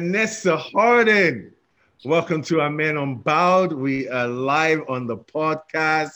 [0.00, 1.52] Vanessa Harden.
[2.06, 3.74] Welcome to our Man Unbowed.
[3.74, 6.12] We are live on the podcast.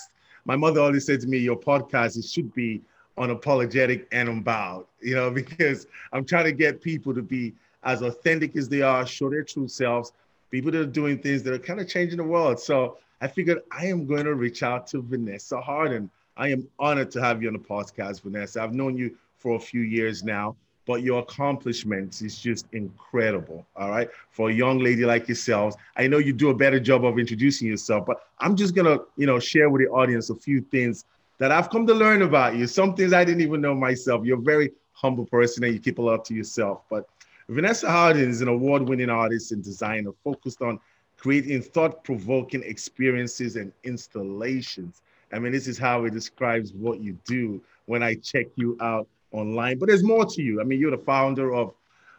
[0.47, 2.81] My mother always said to me, Your podcast, it should be
[3.19, 8.57] unapologetic and unbowed, you know, because I'm trying to get people to be as authentic
[8.57, 10.13] as they are, show their true selves,
[10.51, 12.59] people that are doing things that are kind of changing the world.
[12.59, 16.11] So I figured I am going to reach out to Vanessa Harden.
[16.39, 18.63] I am honored to have you on the podcast, Vanessa.
[18.63, 23.67] I've known you for a few years now, but your accomplishments is just incredible.
[23.77, 24.09] All right.
[24.31, 27.69] For a young lady like yourselves, I know you do a better job of introducing
[27.69, 31.05] yourself, but I'm just gonna, you know, share with the audience a few things
[31.39, 32.67] that I've come to learn about you.
[32.67, 34.25] Some things I didn't even know myself.
[34.25, 36.83] You're a very humble person and you keep a lot to yourself.
[36.91, 37.09] But
[37.49, 40.79] Vanessa Harden is an award-winning artist and designer focused on
[41.17, 45.03] creating thought-provoking experiences and installations.
[45.33, 49.09] I mean, this is how it describes what you do when I check you out
[49.35, 49.79] online.
[49.79, 50.61] But there's more to you.
[50.61, 51.75] I mean, you're the founder of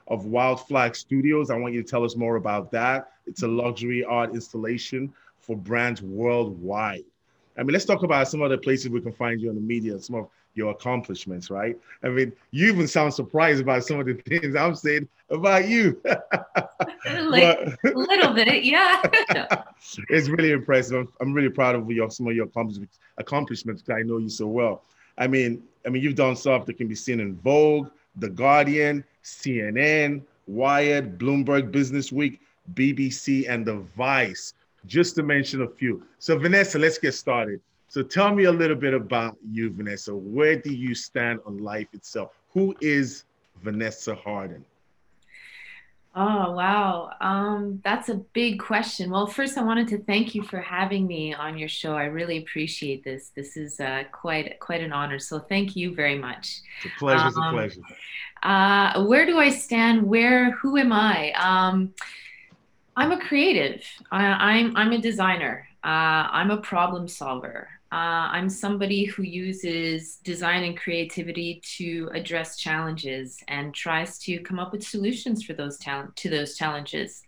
[0.08, 1.50] of Wild Flag Studios.
[1.50, 3.12] I want you to tell us more about that.
[3.26, 7.06] It's a luxury art installation for brands worldwide.
[7.58, 9.62] I mean, let's talk about some of the places we can find you on the
[9.62, 11.78] media, some of your accomplishments, right?
[12.04, 16.02] I mean, you even sound surprised about some of the things I'm saying about you.
[16.06, 19.02] like a little bit, yeah.
[20.10, 20.98] it's really impressive.
[20.98, 24.30] I'm, I'm, really proud of your some of your accomplishments accomplishments because I know you
[24.30, 24.84] so well.
[25.18, 29.04] I mean, I mean, you've done stuff that can be seen in Vogue, The Guardian,
[29.24, 32.42] CNN, Wired, Bloomberg Business Week,
[32.74, 34.54] BBC, and The Vice,
[34.86, 36.04] just to mention a few.
[36.20, 37.62] So, Vanessa, let's get started.
[37.88, 40.16] So, tell me a little bit about you, Vanessa.
[40.16, 42.32] Where do you stand on life itself?
[42.54, 43.26] Who is
[43.64, 44.66] Vanessa Harden?
[46.18, 47.12] Oh, wow.
[47.20, 49.10] Um, that's a big question.
[49.10, 51.94] Well, first, I wanted to thank you for having me on your show.
[51.94, 53.32] I really appreciate this.
[53.36, 55.20] This is uh, quite quite an honor.
[55.20, 56.62] So, thank you very much.
[56.84, 57.28] It's a pleasure.
[57.28, 57.82] It's um, a pleasure.
[58.44, 60.04] Uh, where do I stand?
[60.04, 60.52] Where?
[60.52, 61.34] Who am I?
[61.34, 61.94] Um,
[62.96, 63.84] I'm a creative.
[64.10, 65.68] I, am I'm, I'm a designer.
[65.84, 67.68] Uh, I'm a problem solver.
[67.96, 74.60] Uh, I'm somebody who uses design and creativity to address challenges and tries to come
[74.60, 77.24] up with solutions for those talent to those challenges.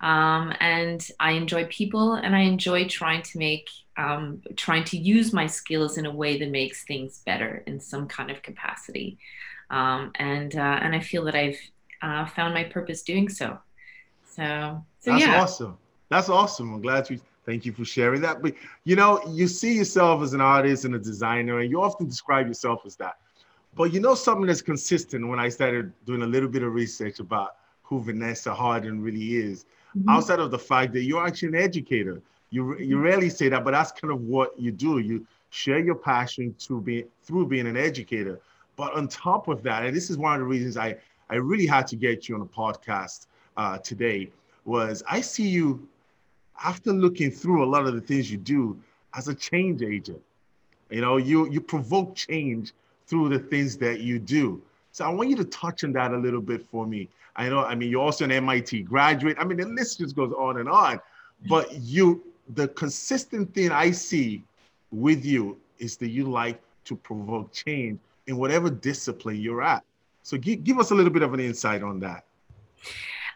[0.00, 5.32] Um, and I enjoy people, and I enjoy trying to make um, trying to use
[5.32, 9.18] my skills in a way that makes things better in some kind of capacity.
[9.70, 11.60] Um, and uh, and I feel that I've
[12.02, 13.56] uh, found my purpose doing so.
[14.24, 15.40] So so That's yeah.
[15.40, 15.78] awesome.
[16.08, 16.74] That's awesome.
[16.74, 18.42] I'm glad you Thank you for sharing that.
[18.42, 18.52] But
[18.84, 22.46] you know, you see yourself as an artist and a designer, and you often describe
[22.46, 23.16] yourself as that.
[23.74, 27.20] But you know something that's consistent when I started doing a little bit of research
[27.20, 29.64] about who Vanessa Harden really is,
[29.96, 30.10] mm-hmm.
[30.10, 32.20] outside of the fact that you're actually an educator.
[32.50, 34.98] You you rarely say that, but that's kind of what you do.
[34.98, 38.40] You share your passion to be through being an educator.
[38.76, 40.96] But on top of that, and this is one of the reasons I
[41.30, 43.26] I really had to get you on a podcast
[43.56, 44.30] uh, today,
[44.66, 45.88] was I see you
[46.62, 48.78] after looking through a lot of the things you do
[49.14, 50.20] as a change agent,
[50.90, 52.72] you know, you you provoke change
[53.06, 54.60] through the things that you do.
[54.92, 57.08] So I want you to touch on that a little bit for me.
[57.36, 59.36] I know, I mean, you're also an MIT graduate.
[59.38, 61.00] I mean, the list just goes on and on.
[61.48, 62.22] But you,
[62.54, 64.42] the consistent thing I see
[64.90, 69.84] with you is that you like to provoke change in whatever discipline you're at.
[70.24, 72.24] So give, give us a little bit of an insight on that.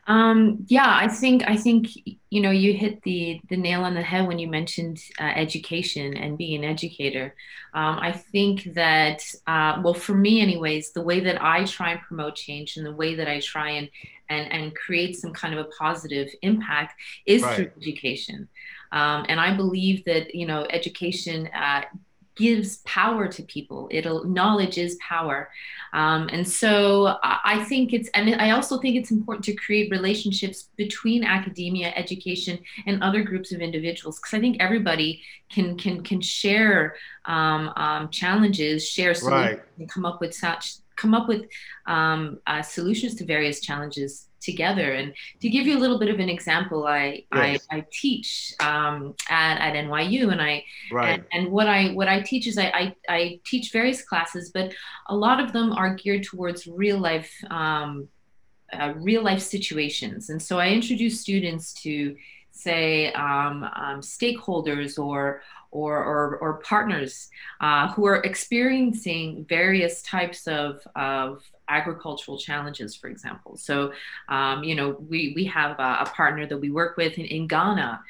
[0.07, 1.89] Um, yeah, I think I think
[2.31, 6.17] you know you hit the the nail on the head when you mentioned uh, education
[6.17, 7.35] and being an educator.
[7.73, 12.01] Um, I think that uh, well, for me, anyways, the way that I try and
[12.01, 13.89] promote change and the way that I try and
[14.29, 16.95] and and create some kind of a positive impact
[17.27, 17.55] is right.
[17.55, 18.49] through education.
[18.91, 21.83] Um, and I believe that you know education uh,
[22.37, 23.89] gives power to people.
[23.91, 25.51] It'll knowledge is power,
[25.93, 30.69] um, and so I think it's and I also think it's important to create relationships
[30.77, 36.21] between academia, education, and other groups of individuals because I think everybody can can can
[36.21, 39.63] share um, um, challenges, share solutions, right.
[39.79, 41.43] and come up with such come up with
[41.87, 44.93] um, uh, solutions to various challenges together.
[44.93, 47.67] And to give you a little bit of an example, I yes.
[47.71, 51.11] I, I, teach um, at, at NYU, and I right.
[51.11, 54.73] and, and, what I what I teach is I, I, I teach various classes, but
[55.09, 57.33] a lot of them are geared towards real life.
[57.51, 58.09] Um,
[58.73, 60.31] uh, real life situations.
[60.31, 62.17] And so I introduce students to,
[62.53, 67.29] say, um, um, stakeholders or, or, or, or partners
[67.61, 73.57] uh, who are experiencing various types of, of agricultural challenges, for example.
[73.57, 73.93] So,
[74.29, 77.47] um, you know, we, we have a, a, partner that we work with in, in
[77.47, 78.03] Ghana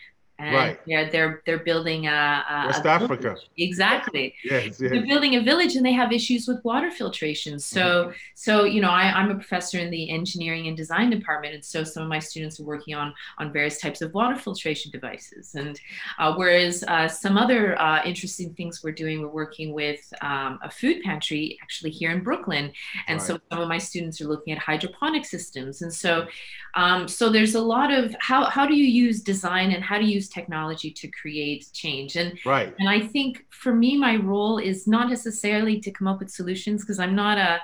[0.43, 0.81] and right.
[0.87, 3.37] they're they're they're building a, a West a Africa.
[3.59, 4.35] Exactly.
[4.45, 7.61] yes, yes, They're building a village and they have issues with water filtration.
[7.61, 8.13] So mm-hmm.
[8.35, 11.85] so you know I, I'm a professor in the engineering and design department, and so
[11.85, 15.55] some of my students are working on on various types of water filtration devices.
[15.55, 15.81] And
[16.19, 20.71] uh, whereas uh, some other uh, interesting things we're doing, we're working with um, a
[20.71, 22.73] food pantry actually here in Brooklyn,
[23.07, 23.27] and right.
[23.27, 25.83] so some of my students are looking at hydroponic systems.
[25.83, 26.27] And so
[26.75, 30.05] um, so there's a lot of how how do you use design and how do
[30.05, 32.17] you use technology to create change.
[32.17, 32.75] And right.
[32.79, 36.83] and i think for me my role is not necessarily to come up with solutions
[36.83, 37.61] because i'm not a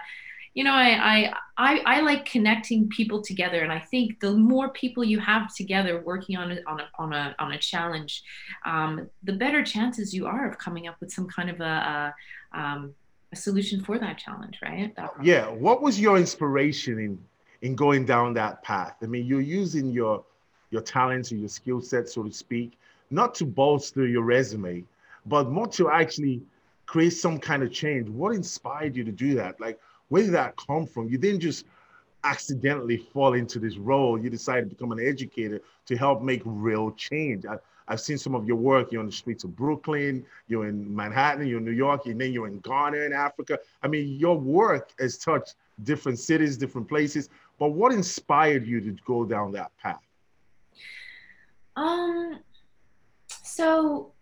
[0.55, 3.61] you know I, I i i like connecting people together.
[3.63, 7.13] And i think the more people you have together working on a on a on
[7.13, 8.23] a, on a challenge
[8.65, 11.75] um, the better chances you are of coming up with some kind of a,
[12.55, 12.95] a, um,
[13.33, 14.95] a solution for that challenge right?
[14.97, 15.49] That yeah.
[15.49, 17.13] What was your inspiration in
[17.67, 18.97] in going down that path?
[19.03, 20.25] I mean you're using your
[20.71, 22.79] your talents or your skill set, so to speak,
[23.11, 24.85] not to bolster your resume,
[25.27, 26.43] but more to actually
[26.87, 28.09] create some kind of change.
[28.09, 29.61] What inspired you to do that?
[29.61, 29.79] Like,
[30.09, 31.09] where did that come from?
[31.09, 31.67] You didn't just
[32.25, 34.19] accidentally fall into this role.
[34.19, 37.45] You decided to become an educator to help make real change.
[37.47, 38.93] I, have seen some of your work.
[38.93, 42.33] You're on the streets of Brooklyn, you're in Manhattan, you're in New York, and then
[42.33, 43.59] you're in Ghana in Africa.
[43.83, 45.55] I mean, your work has touched
[45.85, 47.31] different cities, different places.
[47.59, 50.08] But what inspired you to go down that path?
[51.79, 52.41] Um,
[53.45, 54.13] so,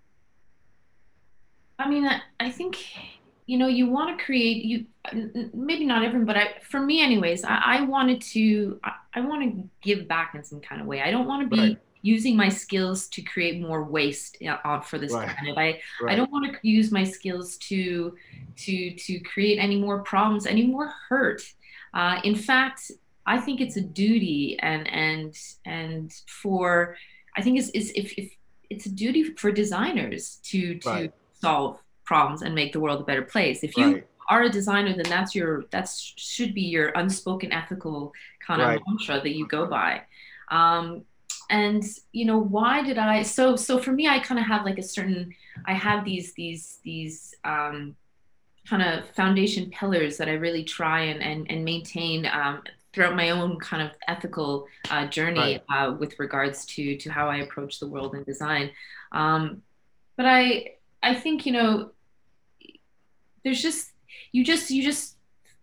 [1.79, 2.77] I mean, I, I think,
[3.47, 4.85] you know, you want to create, you,
[5.55, 9.43] maybe not everyone, but I, for me anyways, I, I wanted to, I, I want
[9.43, 11.01] to give back in some kind of way.
[11.01, 11.79] I don't want to be right.
[12.03, 15.29] using my skills to create more waste uh, for this right.
[15.29, 15.57] planet.
[15.57, 16.13] I, right.
[16.13, 18.15] I don't want to use my skills to,
[18.65, 21.41] to, to create any more problems, any more hurt.
[21.95, 22.91] Uh, in fact,
[23.25, 26.13] I think it's a duty and, and, and
[26.43, 26.97] for,
[27.37, 28.33] I think it's, it's if, if
[28.71, 31.13] it's a duty for designers to to right.
[31.33, 33.63] solve problems and make the world a better place.
[33.63, 34.07] If you right.
[34.29, 38.13] are a designer, then that's your that should be your unspoken ethical
[38.47, 38.81] kind of right.
[38.87, 40.03] mantra that you go by.
[40.51, 41.03] Um,
[41.51, 43.23] and you know why did I?
[43.23, 45.35] So so for me, I kind of have like a certain.
[45.67, 47.97] I have these these these um,
[48.69, 52.63] kind of foundation pillars that I really try and and, and maintain um,
[52.97, 55.89] throughout my own kind of ethical uh, journey right.
[55.89, 58.71] uh, with regards to to how I approach the world and design.
[59.13, 59.63] Um,
[60.17, 61.91] but I I think you know
[63.45, 63.93] there's just
[64.33, 65.17] you just you just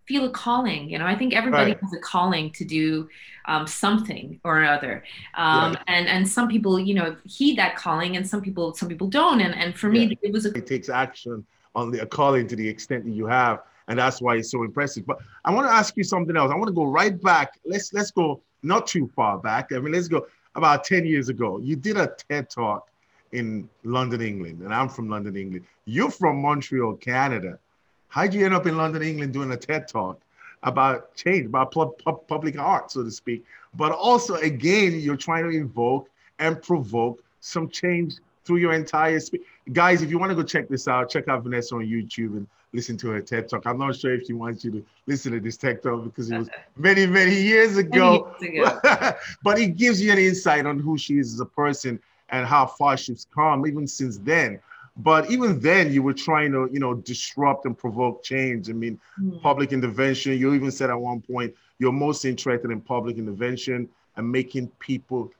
[0.07, 1.79] feel a calling you know i think everybody right.
[1.79, 3.07] has a calling to do
[3.45, 5.01] um, something or other
[5.35, 5.83] um, yeah.
[5.87, 9.39] and and some people you know heed that calling and some people some people don't
[9.39, 12.67] and and for me it was a it takes action on the calling to the
[12.67, 15.05] extent that you have and that's why it's so impressive.
[15.05, 16.51] But I want to ask you something else.
[16.51, 17.59] I want to go right back.
[17.65, 19.71] Let's let's go not too far back.
[19.71, 20.25] I mean, let's go
[20.55, 21.59] about 10 years ago.
[21.59, 22.87] You did a TED talk
[23.31, 25.65] in London, England, and I'm from London, England.
[25.85, 27.59] You're from Montreal, Canada.
[28.07, 30.21] How'd you end up in London, England doing a TED talk
[30.61, 33.43] about change, about pu- pu- public art, so to speak?
[33.75, 36.09] But also, again, you're trying to invoke
[36.39, 38.15] and provoke some change
[38.45, 39.41] through your entire speech.
[39.71, 42.47] Guys, if you want to go check this out, check out Vanessa on YouTube and
[42.73, 43.65] listen to her TED talk.
[43.65, 46.37] I'm not sure if she wants you to listen to this TED talk because it
[46.37, 48.33] was many, many years ago.
[48.41, 49.13] Many years ago.
[49.43, 52.65] but it gives you an insight on who she is as a person and how
[52.65, 54.59] far she's come, even since then.
[54.97, 58.69] But even then, you were trying to, you know, disrupt and provoke change.
[58.69, 59.41] I mean, mm.
[59.41, 60.37] public intervention.
[60.37, 65.31] You even said at one point you're most interested in public intervention and making people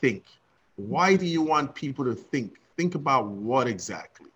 [0.00, 0.24] think.
[0.76, 2.56] Why do you want people to think?
[2.82, 4.32] Think about what exactly?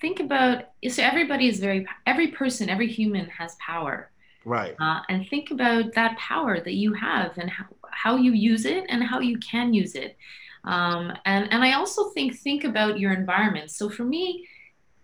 [0.00, 4.10] think about so everybody is very every person every human has power.
[4.44, 4.74] Right.
[4.80, 8.84] Uh, and think about that power that you have and how, how you use it
[8.88, 10.16] and how you can use it.
[10.64, 13.70] Um, and and i also think think about your environment.
[13.70, 14.46] So for me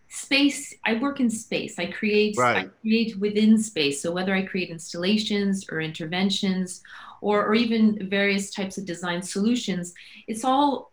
[0.08, 1.78] space i work in space.
[1.78, 2.66] I create right.
[2.66, 4.00] i create within space.
[4.00, 6.82] So whether i create installations or interventions
[7.20, 9.94] or, or even various types of design solutions
[10.26, 10.92] it's all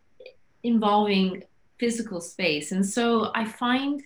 [0.63, 1.43] involving
[1.77, 2.71] physical space.
[2.71, 4.03] And so I find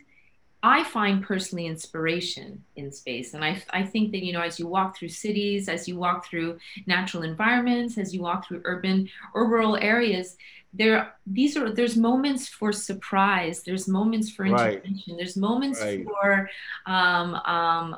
[0.64, 3.36] I find personally inspiration in space.
[3.36, 6.26] And I, I think that, you know, as you walk through cities, as you walk
[6.26, 6.58] through
[6.88, 10.38] natural environments, as you walk through urban or rural areas,
[10.74, 15.18] there these are there's moments for surprise, there's moments for intervention, right.
[15.18, 16.04] there's moments right.
[16.04, 16.50] for
[16.88, 17.96] um, um,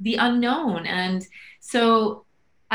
[0.00, 0.86] the unknown.
[0.86, 1.24] And
[1.60, 2.25] so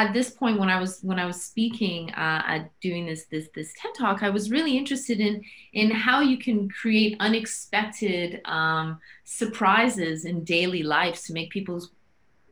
[0.02, 3.48] at this point when I was when I was speaking uh, at doing this this
[3.56, 5.44] this TED talk, I was really interested in
[5.74, 11.92] in how you can create unexpected um, surprises in daily life to make people's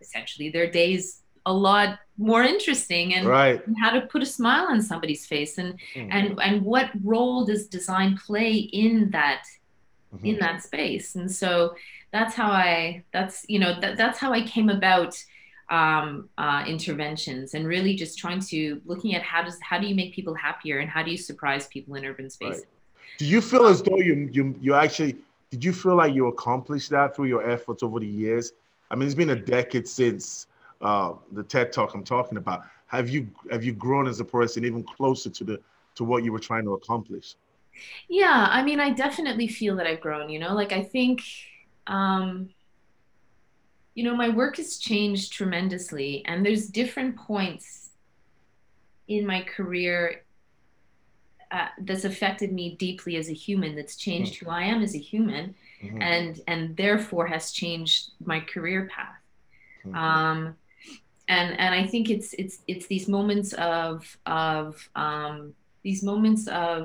[0.02, 3.66] essentially their days a lot more interesting and, right.
[3.66, 6.10] and how to put a smile on somebody's face and Mhm.
[6.16, 8.54] and and what role does design play
[8.84, 9.44] in that
[10.14, 10.26] Mhm.
[10.30, 11.52] in that space and so
[12.16, 15.14] that's how i that's you know that, that's how i came about
[15.70, 19.96] um, uh, interventions and really just trying to looking at how does how do you
[19.96, 22.66] make people happier and how do you surprise people in urban spaces
[23.18, 25.18] Do you feel as though you you you actually
[25.52, 28.54] did you feel like you accomplished that through your efforts over the years?
[28.92, 30.46] I mean, it's been a decade since
[30.82, 32.62] uh, the TED Talk I'm talking about.
[32.88, 35.60] Have you have you grown as a person even closer to the
[35.96, 37.36] to what you were trying to accomplish?
[38.08, 41.22] yeah i mean i definitely feel that i've grown you know like i think
[41.88, 42.50] um,
[44.00, 47.90] you know my work has changed tremendously and there's different points
[49.10, 50.24] in my career
[51.52, 55.04] uh, that's affected me deeply as a human that's changed who i am as a
[55.12, 55.54] human
[55.84, 56.02] Mhm.
[56.02, 59.20] and and therefore has changed my career path
[59.86, 59.96] Mhm.
[59.96, 60.56] um,
[61.28, 65.54] and and I think it's it's it's these moments of of um,
[65.84, 66.82] these moments of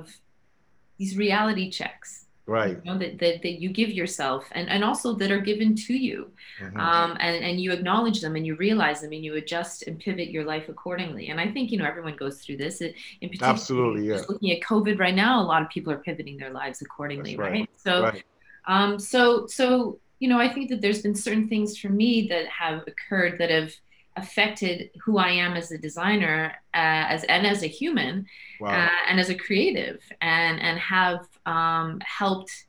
[0.98, 2.78] these reality checks right.
[2.84, 5.94] you know, that, that that you give yourself and and also that are given to
[5.94, 6.76] you Mhm.
[6.78, 10.30] um, and and you acknowledge them and you realize them and you adjust and pivot
[10.30, 13.52] your life accordingly and I think you know everyone goes through this it, in particular
[13.52, 14.20] Absolutely, yeah.
[14.28, 17.50] looking at COVID right now a lot of people are pivoting their lives accordingly right.
[17.52, 18.24] right so right.
[18.66, 22.46] um, so, so you know, I think that there's been certain things for me that
[22.46, 23.72] have occurred that have
[24.16, 28.26] affected who I am as a designer, uh, as and as a human,
[28.60, 28.70] Wow.
[28.86, 32.66] uh, and as a creative, and and have um, helped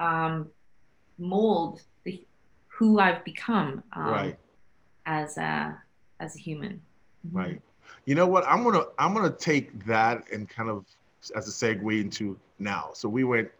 [0.00, 0.48] um,
[1.18, 2.22] mold the,
[2.68, 4.38] who I've become um, right.
[5.06, 5.76] as a
[6.20, 6.80] as a human.
[7.32, 7.60] Right.
[8.04, 8.44] You know what?
[8.46, 10.84] I'm gonna I'm gonna take that and kind of
[11.34, 12.90] as a segue into now.
[12.94, 13.50] So we went.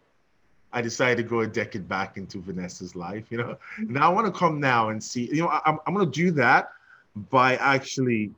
[0.73, 3.25] I decided to go a decade back into Vanessa's life.
[3.29, 5.29] You know, now I want to come now and see.
[5.33, 6.71] You know, I, I'm I'm gonna do that
[7.29, 8.31] by actually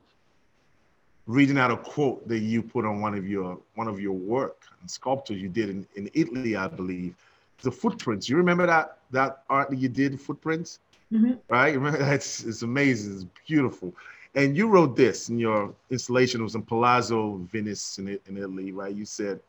[1.29, 4.67] reading out a quote that you put on one of your one of your work
[4.81, 7.15] and sculptures you did in, in Italy, I believe.
[7.62, 8.29] The footprints.
[8.29, 10.79] You remember that that art that you did, footprints?
[11.13, 11.39] Mhm.
[11.50, 11.74] right?
[11.75, 13.93] Remember that's it's amazing, it's beautiful.
[14.36, 16.41] And you wrote this in your installation.
[16.41, 18.93] It was in Palazzo Venice in, in Italy, right?
[18.93, 19.39] You said,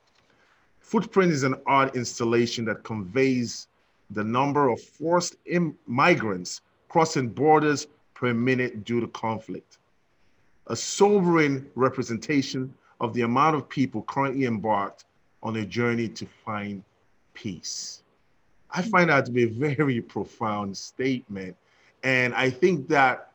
[0.81, 3.69] "Footprint is an art installation that conveys
[4.11, 9.79] the number of forced Im- migrants crossing borders per minute due to conflict,
[10.67, 15.05] a sobering representation of the amount of people currently embarked
[15.43, 16.83] on a journey to find
[17.35, 18.03] peace."
[18.73, 18.91] I mm-hmm.
[18.91, 21.57] find that to be a very profound statement.
[22.03, 23.33] And I think that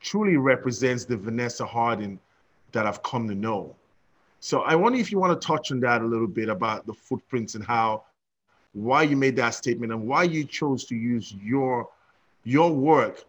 [0.00, 2.18] truly represents the Vanessa Harden
[2.72, 3.74] that I've come to know.
[4.40, 6.92] So I wonder if you want to touch on that a little bit about the
[6.92, 8.04] footprints and how,
[8.74, 11.88] why you made that statement and why you chose to use your,
[12.44, 13.24] your work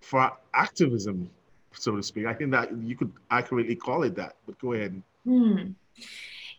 [0.00, 1.30] for activism,
[1.72, 2.26] so to speak.
[2.26, 5.02] I think that you could accurately call it that, but go ahead.
[5.24, 5.72] Hmm.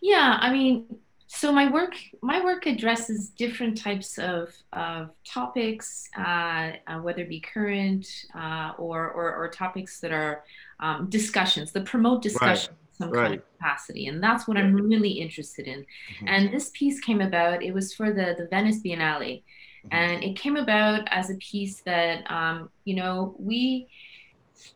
[0.00, 0.86] Yeah, I mean,
[1.26, 7.28] so my work my work addresses different types of, of topics, uh, uh, whether it
[7.28, 10.44] be current uh, or, or or topics that are
[10.80, 15.10] um, discussions that promote discussion in some kind of capacity, and that's what I'm really
[15.10, 15.80] interested in.
[16.20, 16.28] Mhm.
[16.28, 17.62] And this piece came about.
[17.62, 19.42] It was for the the Venice Biennale,
[19.84, 19.88] Mhm.
[19.92, 23.88] and it came about as a piece that um, you know we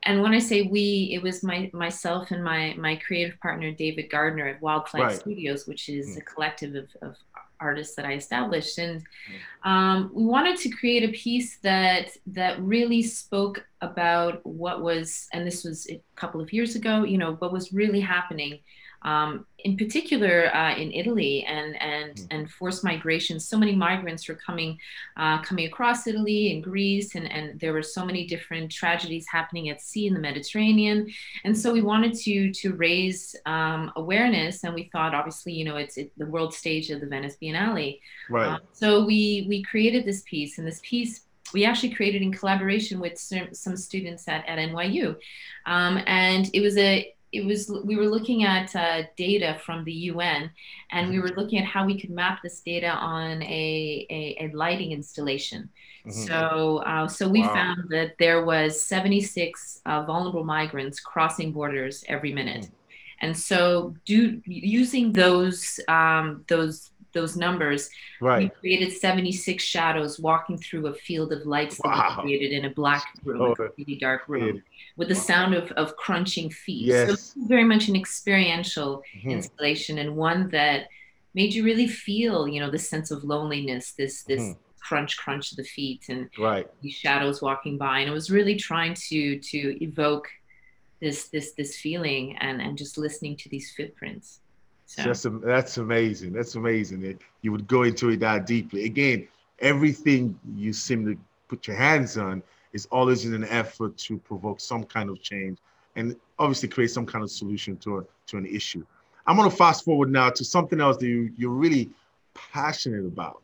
[0.04, 4.10] and when I say we, it was my myself and my my creative partner David
[4.10, 5.20] Gardner at Wildflight Right.
[5.20, 6.18] Studios, which is Mm.
[6.18, 7.16] a collective of, of
[7.60, 9.02] artists that I established, and
[9.64, 15.46] um, we wanted to create a piece that that really spoke about what was, and
[15.46, 18.58] this was a couple of years ago, you know, what was really happening.
[19.04, 22.26] Um, in particular, uh, in Italy and and Mm.
[22.30, 24.78] and forced migration, so many migrants were coming
[25.16, 29.68] uh, coming across Italy and Greece, and, and there were so many different tragedies happening
[29.70, 31.10] at sea in the Mediterranean.
[31.44, 35.76] And so we wanted to to raise um, awareness, and we thought, obviously, you know,
[35.76, 38.00] it's, it's the world stage of the Venice Biennale.
[38.30, 38.48] Right.
[38.48, 42.98] Um, so we we created this piece, and this piece we actually created in collaboration
[42.98, 45.14] with some, some students at, at NYU,
[45.66, 49.92] um, and it was a it was we were looking at uh, data from the
[50.12, 50.50] UN,
[50.90, 54.56] and we were looking at how we could map this data on a, a, a
[54.56, 55.70] lighting installation.
[56.06, 56.12] Mhm.
[56.12, 57.52] So uh, so we Wow.
[57.54, 62.64] found that there was 76 uh, vulnerable migrants crossing borders every minute.
[62.64, 62.72] Mhm.
[63.22, 67.88] And so, do using those um, those those numbers,
[68.36, 72.70] we created 76 shadows walking through a field of lights that we created in a
[72.70, 74.62] black room, a Oh, completely dark room.
[74.96, 76.88] With the sound of, of crunching feet.
[76.88, 77.08] So Yes.
[77.08, 79.30] this is very much an experiential Mhm.
[79.32, 80.88] installation and one that
[81.34, 84.58] made you really feel, you know, this sense of loneliness, this this Mhm.
[84.80, 86.66] crunch crunch of the feet and Right.
[86.82, 88.00] these shadows walking by.
[88.00, 90.28] And it was really trying to to evoke
[91.00, 94.40] this this this feeling and and just listening to these footprints.
[94.86, 95.02] So.
[95.02, 96.32] That's that's amazing.
[96.32, 97.18] That's amazing.
[97.42, 98.84] You would go into it that deeply.
[98.84, 99.26] Again,
[99.58, 102.42] everything you seem to put your hands on
[102.74, 105.58] is always in an effort to provoke some kind of change
[105.96, 108.84] and obviously create some kind of solution to a, to an issue.
[109.26, 111.88] I'm going to fast forward now to something else that you, you're really
[112.34, 113.40] passionate about,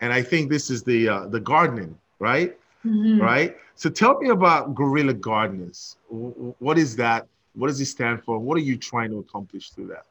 [0.00, 2.56] and I think this is the uh, the gardening, right?
[2.84, 3.20] Mm-hmm.
[3.20, 3.56] Right.
[3.76, 5.96] So tell me about Guerrilla Gardeners.
[6.08, 7.26] What is that?
[7.54, 8.38] What does it stand for?
[8.38, 10.04] What are you trying to accomplish through that?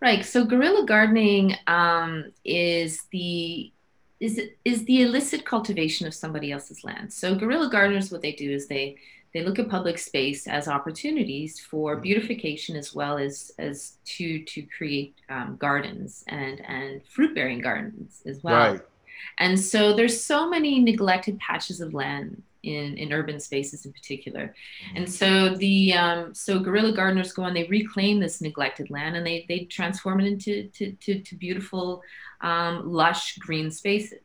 [0.00, 0.24] Right.
[0.24, 3.72] So guerrilla gardening um, is the
[4.24, 7.12] is is the illicit cultivation of somebody else's land.
[7.12, 8.96] So guerrilla gardeners, what they do is they
[9.34, 12.02] they look at public space as opportunities for mm-hmm.
[12.02, 18.22] beautification as well as as to to create um, gardens and and fruit bearing gardens
[18.24, 18.72] as well.
[18.72, 18.80] Right.
[19.38, 24.54] And so there's so many neglected patches of land in, in urban spaces in particular.
[24.86, 24.96] Mm-hmm.
[24.96, 29.26] And so the um, so guerrilla gardeners go and they reclaim this neglected land and
[29.26, 32.02] they they transform it into to, to, to beautiful,
[32.44, 34.20] um, lush green spaces.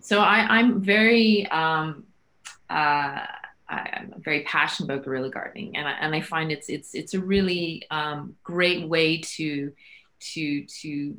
[0.00, 2.04] So I, I'm very um,
[2.68, 3.26] uh,
[3.68, 7.20] I'm very passionate about guerrilla gardening, and I, and I find it's it's it's a
[7.20, 9.72] really um, great way to
[10.32, 11.16] to to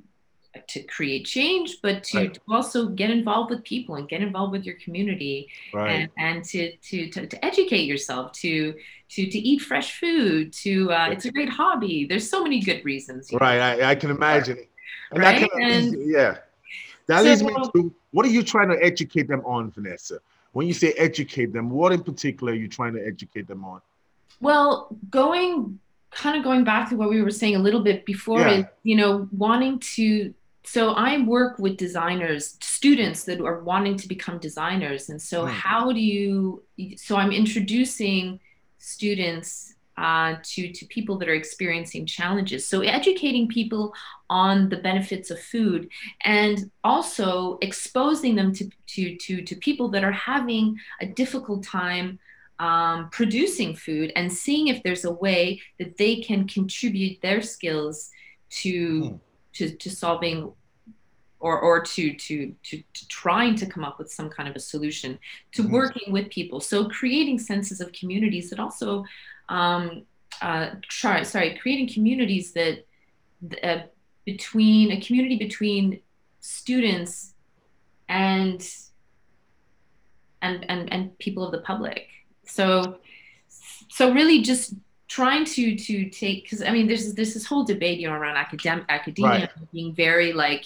[0.67, 2.33] to create change, but to, right.
[2.33, 5.89] to, also get involved with people and get involved with your community right.
[5.89, 8.73] and, and to, to, to, to, educate yourself, to,
[9.09, 12.05] to, to eat fresh food, to, uh, it's a great hobby.
[12.05, 13.31] There's so many good reasons.
[13.31, 13.59] Right.
[13.59, 14.57] I, I, can imagine.
[15.11, 15.49] And right.
[15.51, 16.37] Can, and, yeah.
[17.07, 20.19] That so, leads me to, what are you trying to educate them on, Vanessa?
[20.53, 23.81] When you say educate them, what in particular are you trying to educate them on?
[24.39, 25.79] Well, going
[26.11, 28.51] kind of going back to what we were saying a little bit before yeah.
[28.51, 34.07] is, you know, wanting to so I work with designers, students that are wanting to
[34.07, 35.09] become designers.
[35.09, 36.63] And so, mm how do you?
[36.97, 38.39] So, I'm introducing
[38.77, 42.67] students uh, to to people that are experiencing challenges.
[42.67, 43.93] So, educating people
[44.29, 45.89] on the benefits of food,
[46.23, 52.19] and also exposing them to to to, to people that are having a difficult time.
[52.59, 58.11] Um, producing food and seeing if there's a way that they can contribute their skills
[58.61, 59.19] to mm
[59.53, 60.51] to, to solving
[61.39, 64.59] or, or to, to, to, to, trying to come up with some kind of a
[64.59, 65.17] solution
[65.53, 65.73] to mm-hmm.
[65.73, 69.03] working with people so creating senses of communities that also
[69.51, 70.03] um,
[70.41, 72.85] uh, try, sorry creating communities that
[73.63, 73.81] uh,
[74.25, 75.99] between a community between
[76.39, 77.33] students
[78.09, 78.67] and
[80.41, 82.07] and and, and people of the public
[82.45, 82.97] so
[83.89, 84.73] so really just
[85.07, 88.37] trying to to take because I mean there's there's this whole debate you know around
[88.37, 89.71] academic academia right.
[89.71, 90.65] being very like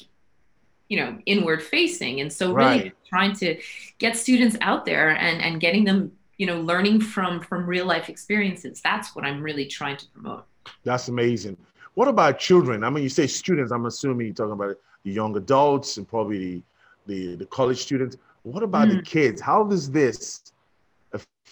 [0.89, 2.93] you know inward facing and so really right.
[3.09, 3.59] trying to
[3.97, 8.09] get students out there and and getting them you know learning from from real life
[8.09, 10.45] experiences that's what I'm really trying to promote.
[10.83, 11.57] That's amazing.
[11.93, 12.83] What about children?
[12.83, 13.71] I mean, you say students.
[13.71, 16.61] I'm assuming you're talking about the young adults and probably the
[17.07, 18.17] the, the college students.
[18.43, 18.97] What about mm.
[18.97, 19.41] the kids?
[19.41, 20.51] How does this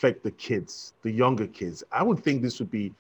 [0.04, 1.84] affect the kids, the younger kids.
[1.92, 2.94] I would think this would be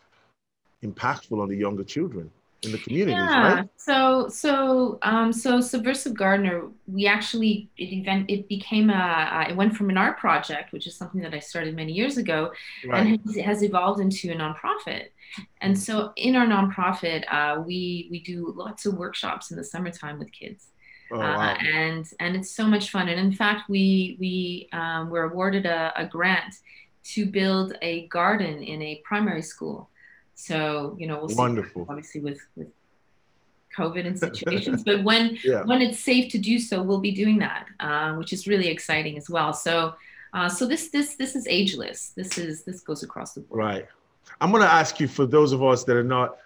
[0.84, 2.32] impactful on the younger children
[2.64, 3.56] in the communities, yeah.
[3.56, 3.70] right?
[3.78, 9.76] So, so, um, so Subversive Gardener, we actually it event it became a it went
[9.76, 12.52] from an art project, which is something that I started many years ago,
[12.86, 13.06] right.
[13.06, 15.08] and it has evolved into a nonprofit.
[15.62, 20.20] And so, in our nonprofit, uh, we we do lots of workshops in the summertime
[20.20, 20.68] with kids.
[21.12, 21.52] Oh, uh, wow.
[21.52, 23.10] uh, and and it's so much fun.
[23.10, 26.56] And in fact, we we um, were awarded a, a grant
[27.04, 29.90] to build a garden in a primary school.
[30.36, 31.84] So, you know, we'll Wonderful.
[31.84, 32.68] see obviously with, with
[33.78, 35.64] COVID and situations, but when yeah.
[35.64, 39.18] when it's safe to do so, we'll be doing that, uh, which is really exciting
[39.18, 39.54] as well.
[39.54, 39.96] So,
[40.34, 42.14] uh, so this this this is ageless.
[42.16, 43.60] This is this goes across the board.
[43.60, 43.88] Right.
[44.42, 46.38] I'm going to ask you for those of us that are not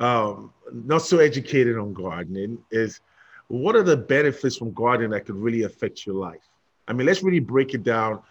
[0.00, 3.00] um, not so educated on gardening is
[3.48, 6.40] what are the benefits from gardening that could really affect your life?
[6.88, 8.22] I mean, let's really break it down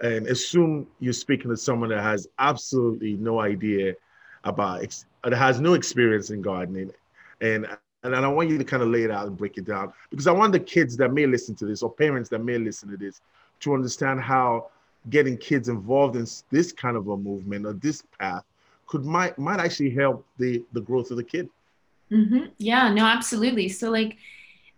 [0.00, 3.94] and assume you're speaking to someone that has absolutely no idea
[4.44, 6.90] about that has no experience in gardening
[7.40, 7.66] and
[8.02, 10.26] and I want you to kind of lay it out and break it down because
[10.26, 12.96] I want the kids that may listen to this or parents that may listen to
[12.96, 13.20] this
[13.60, 14.68] to understand how
[15.08, 18.44] getting kids involved in this kind of a movement or this path
[18.86, 21.48] could might might actually help the the growth of the kid.
[22.10, 22.46] Mm-hmm.
[22.58, 23.68] Yeah, no, absolutely.
[23.68, 24.16] So like,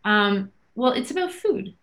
[0.05, 1.75] um, well, it's about food,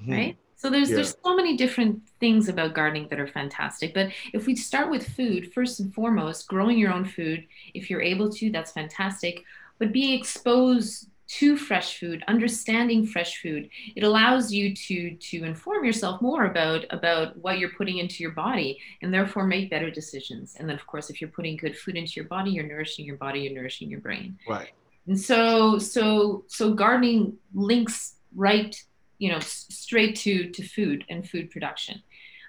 [0.00, 0.12] mm-hmm.
[0.12, 0.36] right?
[0.60, 0.96] So there's yeah.
[0.96, 3.94] there's so many different things about gardening that are fantastic.
[3.94, 8.02] But if we start with food, first and foremost, growing your own food, if you're
[8.02, 9.42] able to, that's fantastic.
[9.78, 15.84] But being exposed to fresh food understanding fresh food it allows you to to inform
[15.84, 20.56] yourself more about about what you're putting into your body and therefore make better decisions
[20.58, 23.14] and then of course if you're putting good food into your body you're nourishing your
[23.14, 24.70] body you're nourishing your brain right
[25.06, 28.82] and so so so gardening links right
[29.20, 32.02] you know straight to to food and food production.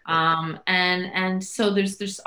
[0.08, 2.20] Um, and and so there's there's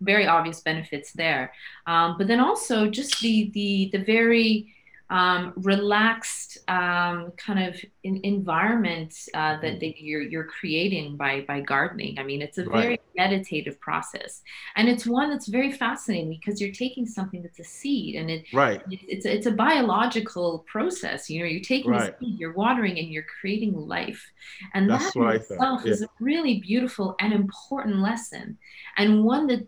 [0.00, 1.52] very obvious benefits there.
[1.86, 4.74] Um, but then also just the the the very
[5.10, 9.78] um, relaxed um, kind of in, environment uh, that, mm-hmm.
[9.78, 12.18] that, you're you're creating by by gardening.
[12.18, 12.82] I mean, it's a right.
[12.82, 14.42] very meditative process,
[14.76, 18.44] and it's one that's very fascinating because you're taking something that's a seed, and it
[18.52, 21.30] right it, it's it's a biological process.
[21.30, 22.14] You know, you're taking right.
[22.14, 24.30] a seed, you're watering, and you're creating life,
[24.74, 25.92] and that's that itself yeah.
[25.92, 28.58] is a really beautiful and important lesson,
[28.98, 29.66] and one that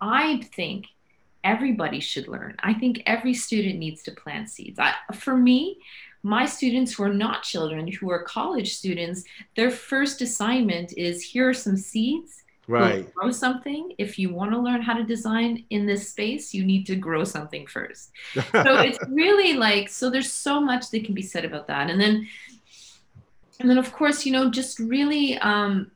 [0.00, 0.84] I think
[1.44, 2.56] everybody should learn.
[2.60, 4.78] I think every student needs to plant seeds.
[4.78, 5.78] I, for me,
[6.24, 11.50] my students who are not children, who are college students, their first assignment is here
[11.50, 12.40] are some seeds.
[12.66, 13.12] Right.
[13.12, 13.92] grow something.
[13.98, 17.22] If you want to learn how to design in this space, you need to grow
[17.22, 18.10] something first.
[18.32, 20.08] so it's really like so.
[20.08, 22.26] There's so much that can be said about that, and then,
[23.60, 25.90] and then of course, you know, just really um,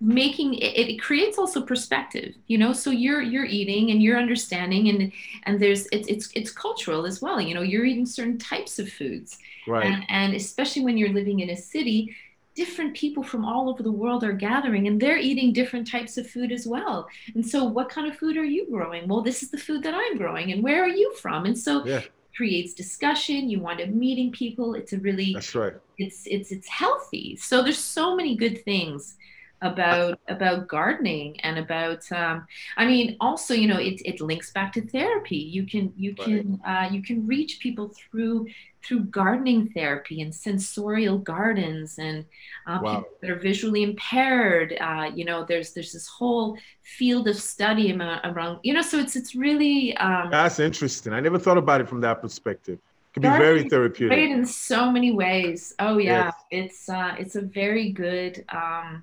[0.00, 2.72] making it, it, creates also perspective you know?
[2.72, 5.12] So you're you're eating and you're understanding and
[5.44, 7.62] and there's it's it's it's cultural as well you know?
[7.62, 9.38] You're eating certain types of foods.
[9.66, 9.86] Right.
[9.86, 12.14] And, and especially when you're living in a city
[12.54, 16.26] different people from all over the world are gathering and they're eating different types of
[16.26, 17.06] food as well.
[17.34, 19.08] And so what kind of food are you growing?
[19.08, 21.46] Well this is the food that i'm growing and where are you from?
[21.46, 22.02] And so yeah.
[22.36, 25.74] creates discussion you wind up meeting people it's a really that's right.
[25.96, 27.36] It's it's it's healthy.
[27.36, 29.16] So there's so many good things
[29.62, 34.72] about about gardening and about um, i mean also you know it, it links back
[34.72, 35.36] to therapy.
[35.36, 38.46] You can you can uh, you can reach people through
[38.82, 42.24] through gardening therapy and sensorial gardens and
[42.66, 42.96] uh, wow.
[42.96, 44.76] people that are visually impaired.
[44.80, 49.16] Uh, you know there's there's this whole field of study around you know so it's
[49.16, 51.12] it's really um, that's interesting.
[51.12, 52.78] I never thought about it from that perspective.
[52.78, 54.14] It can be very therapeutic.
[54.14, 55.74] great in so many ways.
[55.78, 56.26] Oh yeah.
[56.26, 56.34] Yes.
[56.50, 59.02] it's uh, it's a very good um,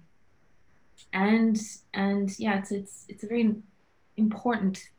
[1.13, 1.61] and
[1.93, 3.55] and yeah, it's it's it's a very
[4.17, 4.89] important,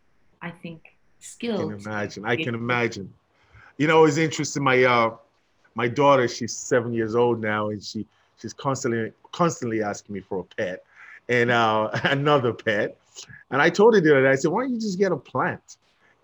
[0.40, 1.56] I think, skill.
[1.56, 2.24] I can imagine.
[2.24, 3.12] I can imagine.
[3.76, 4.62] You know, it's interesting.
[4.62, 5.16] My uh,
[5.74, 8.06] my daughter, she's seven years old now, and she
[8.40, 10.84] she's constantly constantly asking me for a pet
[11.28, 12.96] and uh, another pet.
[13.50, 15.16] And I told her the other day, I said, why don't you just get a
[15.16, 15.76] plant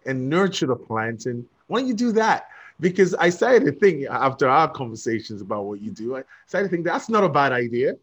[0.06, 1.26] and nurture the plant?
[1.26, 2.48] And why don't you do that?
[2.80, 6.70] Because I started to think after our conversations about what you do, I started to
[6.72, 7.94] think that's not a bad idea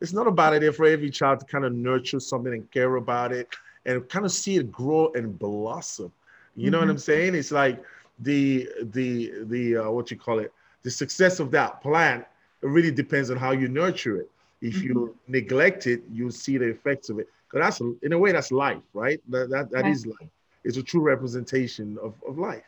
[0.00, 2.96] it's not a bad idea for every child to kind of nurture something and care
[2.96, 3.48] about it
[3.86, 6.12] and kind of see it grow and blossom.
[6.56, 6.72] You mm-hmm.
[6.72, 6.90] know what mm-hmm.
[6.92, 7.34] I'm saying?
[7.34, 7.82] It's like
[8.20, 12.24] the the the uh, what you call it, the success of that plant.
[12.62, 14.30] It really depends on how you nurture it.
[14.60, 14.84] If mm-hmm.
[14.84, 17.28] you neglect it, you'll see the effects of it.
[17.50, 19.20] Because that's in a way that's life, right?
[19.28, 19.90] That that, that yeah.
[19.90, 20.28] is life.
[20.64, 22.62] It's a true representation of, of life.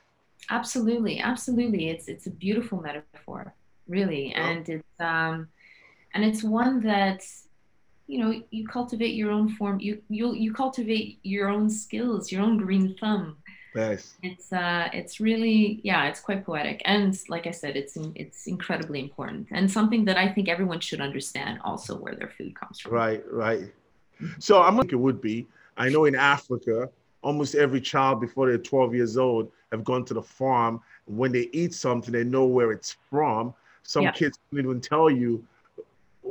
[0.50, 1.90] Absolutely, absolutely.
[1.90, 3.54] It's it's a beautiful metaphor,
[3.86, 5.48] really, and it's um
[6.14, 7.24] and it's one that
[8.06, 12.42] you know you cultivate your own form you you you cultivate your own skills your
[12.42, 13.36] own green thumb.
[13.74, 16.82] Nice it's uh it's really yeah it's quite poetic.
[16.84, 21.00] And like i said it's it's incredibly important and something that i think everyone should
[21.00, 22.92] understand also where their food comes from.
[22.92, 23.72] Right right.
[24.38, 25.46] So i'm like it would be
[25.76, 26.90] i know in africa
[27.22, 30.80] almost every child before they're 12 years old have gone to the farm.
[31.06, 33.54] When they eat something they know where it's from.
[33.82, 34.12] Some yeah.
[34.12, 35.44] kids can even tell you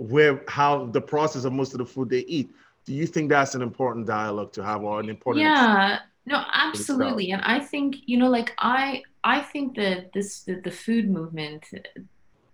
[0.01, 2.49] where how the process of most of the food they eat.
[2.85, 5.43] Do you think that's an important dialogue to have or an important?
[5.43, 7.31] Yeah, no, absolutely.
[7.31, 11.65] And I think you know, like I I think that this the, the food movement.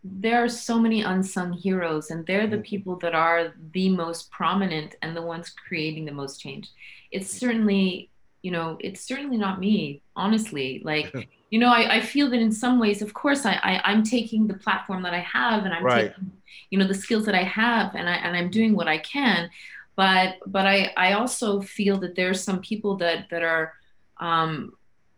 [0.10, 2.64] There are so many unsung heroes, and they're the mm-hmm.
[2.64, 6.70] people that are the most prominent and the ones creating the most change.
[7.12, 8.10] It's certainly,
[8.42, 10.82] you know, it's certainly not me, honestly.
[10.86, 11.14] Like,
[11.50, 14.48] you know, I, I feel that in some ways, of course, I, I I'm taking
[14.48, 16.10] the platform that I have, and I'm right.
[16.10, 16.32] taking
[16.70, 19.50] you know the skills that i have and i and i'm doing what i can
[19.96, 23.74] but but i i also feel that there's some people that that are
[24.20, 24.74] um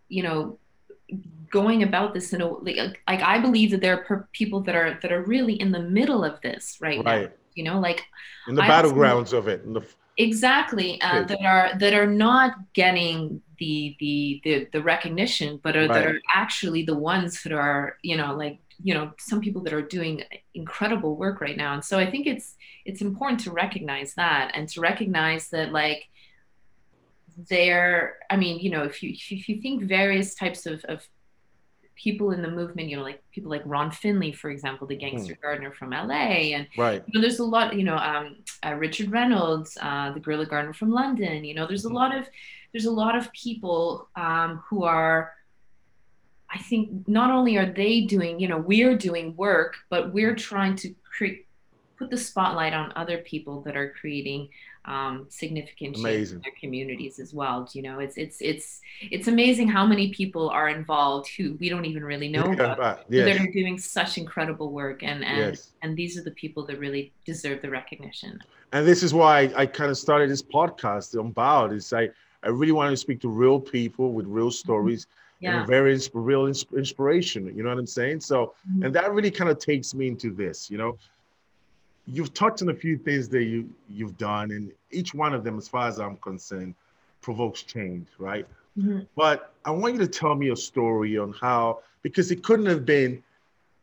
[0.07, 0.57] you know
[1.49, 4.75] going about this in a like, like i believe that there are per- people that
[4.75, 7.29] are that are really in the middle of this right, right.
[7.29, 8.05] now you know like
[8.47, 9.81] in the battlegrounds of it the...
[10.17, 15.81] exactly uh, that are that are not getting the the the, the recognition but are,
[15.81, 15.93] right.
[15.93, 19.73] that are actually the ones that are you know like you know some people that
[19.73, 24.13] are doing incredible work right now and so i think it's it's important to recognize
[24.15, 26.07] that and to recognize that like
[27.49, 31.07] there i mean you know if you if you think various types of, of
[32.01, 35.33] people in the movement, you know, like people like Ron Finley, for example, the gangster
[35.33, 35.41] mm.
[35.41, 36.55] gardener from LA.
[36.55, 37.03] And right.
[37.05, 40.73] you know, there's a lot, you know, um, uh, Richard Reynolds, uh, the guerrilla gardener
[40.73, 41.95] from London, you know, there's a mm.
[41.95, 42.25] lot of,
[42.71, 45.33] there's a lot of people um, who are,
[46.49, 50.75] I think not only are they doing, you know, we're doing work, but we're trying
[50.77, 51.47] to create,
[51.97, 54.49] put the spotlight on other people that are creating
[54.85, 57.69] um, significant change in their communities as well.
[57.73, 61.85] You know, it's it's it's it's amazing how many people are involved who we don't
[61.85, 63.05] even really know yeah, about.
[63.09, 63.37] Yes.
[63.37, 65.71] They're doing such incredible work, and and yes.
[65.83, 68.39] and these are the people that really deserve the recognition.
[68.71, 71.73] And this is why I, I kind of started this podcast Unbowed.
[71.73, 72.09] Is I
[72.43, 74.51] I really wanted to speak to real people with real mm-hmm.
[74.51, 75.07] stories.
[75.41, 75.59] Yeah.
[75.59, 77.45] And very insp- real insp- inspiration.
[77.55, 78.19] You know what I'm saying?
[78.19, 78.83] So, mm-hmm.
[78.83, 80.69] and that really kind of takes me into this.
[80.69, 80.97] You know,
[82.05, 85.57] you've touched on a few things that you you've done, and each one of them,
[85.57, 86.75] as far as I'm concerned,
[87.21, 88.45] provokes change, right?
[88.77, 88.99] Mm-hmm.
[89.15, 92.85] But I want you to tell me a story on how, because it couldn't have
[92.85, 93.23] been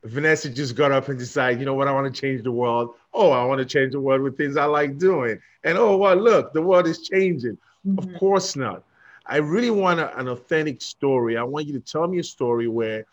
[0.07, 2.95] Vanessa just got up and decided, you know what, I want to change the world.
[3.13, 5.41] Oh, I want to change the world with things I like doing.
[5.65, 7.59] And oh, well, look, the world is changing.
[7.87, 7.99] Mm-hmm.
[7.99, 8.83] Of course not.
[9.27, 11.37] I really want a, an authentic story.
[11.37, 13.07] I want you to tell me a story where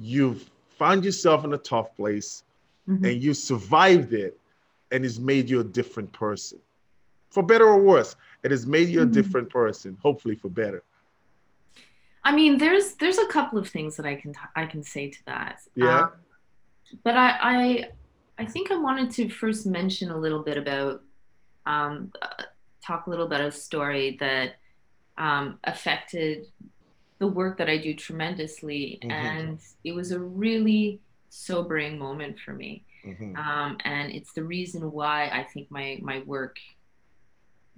[0.00, 2.44] you've found yourself in a tough place
[2.88, 3.04] mm-hmm.
[3.04, 4.38] and you survived it
[4.90, 6.58] and it's made you a different person
[7.30, 9.12] for better or worse it has made you a mm-hmm.
[9.12, 10.82] different person hopefully for better
[12.24, 15.24] i mean there's there's a couple of things that i can i can say to
[15.26, 16.12] that yeah um,
[17.04, 17.88] but I, I
[18.38, 21.02] i think i wanted to first mention a little bit about
[21.64, 22.12] um,
[22.84, 24.56] talk a little about a story that
[25.18, 26.46] um, affected
[27.18, 29.10] the work that i do tremendously mm-hmm.
[29.10, 31.00] and it was a really
[31.32, 32.84] sobering moment for me.
[33.06, 33.36] Mm-hmm.
[33.36, 36.58] Um, and it's the reason why I think my my work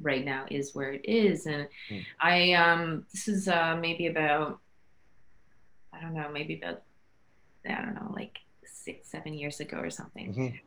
[0.03, 1.47] right now is where it is.
[1.47, 2.05] And mm.
[2.21, 4.59] I um, this is uh, maybe about
[5.93, 6.83] I don't know, maybe about
[7.65, 10.61] I don't know, like six seven years ago or something.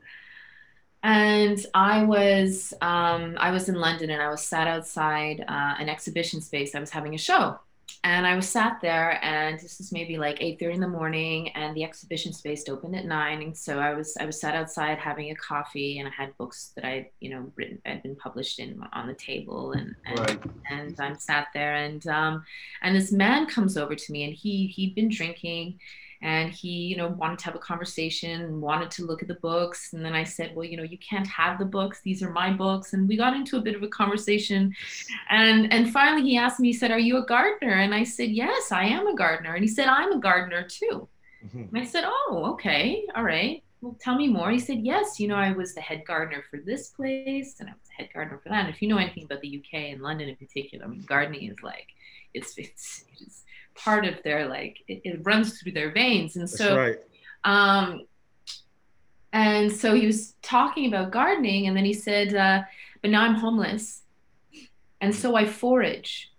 [1.04, 5.90] And I was um, I was in London and I was sat outside uh, an
[5.90, 6.76] exhibition space.
[6.76, 7.60] I was having a show
[8.04, 11.50] and I was sat there, and this was maybe like eight thirty in the morning,
[11.50, 13.42] and the exhibition space opened at nine.
[13.42, 16.72] And so I was I was sat outside having a coffee, and I had books
[16.76, 20.40] that I you know written had been published in on the table, and and, right.
[20.70, 22.44] and I'm sat there, and um,
[22.82, 25.80] and this man comes over to me, and he he'd been drinking,
[26.21, 29.93] and he you know wanted to have a conversation wanted to look at the books.
[29.93, 32.01] And then i said well you know you can't have the books.
[32.03, 32.93] These are my books.
[32.93, 34.73] And we got into a bit of a conversation.
[35.30, 37.73] And and finally he asked me he said are you a gardener?
[37.73, 39.53] And i said yes i am a gardener.
[39.53, 41.08] And he said i'm a gardener too.
[41.45, 41.75] Mm-hmm.
[41.75, 43.03] and i said oh okay.
[43.15, 43.63] All right.
[43.82, 44.49] Well tell me more.
[44.49, 47.73] He said yes you know i was the head gardener for this place and i
[47.73, 48.65] was the head gardener for that.
[48.65, 51.49] And if you know anything about the uk and london in particular i mean gardening
[51.49, 51.88] is like
[52.34, 53.43] it's it's, it's
[53.78, 56.36] part of their like it, it runs through their veins.
[56.36, 56.98] And so right.
[57.44, 58.06] um
[59.34, 62.63] and so he was talking about gardening and then he said uh,
[63.02, 64.02] but now i'm homeless.
[65.02, 66.32] And so i forage.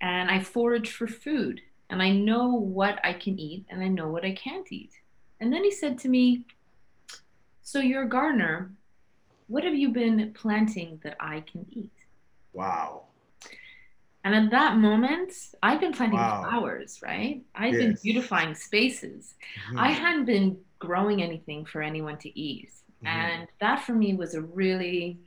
[0.00, 1.60] And i forage for food.
[1.88, 4.92] And i know what i can eat and i know what i can't eat.
[5.40, 6.44] And then he said to me
[7.62, 8.72] so you're a gardener.
[9.46, 11.92] What have you been planting that i can eat?
[12.52, 13.04] Wow
[14.24, 16.42] and at that moment, I've been planting wow.
[16.42, 17.42] flowers, right?
[17.54, 17.82] I've yes.
[17.82, 19.34] been beautifying spaces.
[19.68, 19.78] Mm-hmm.
[19.78, 22.70] I hadn't been growing anything for anyone to eat.
[23.02, 23.06] Mm-hmm.
[23.06, 25.18] And that for me was a really,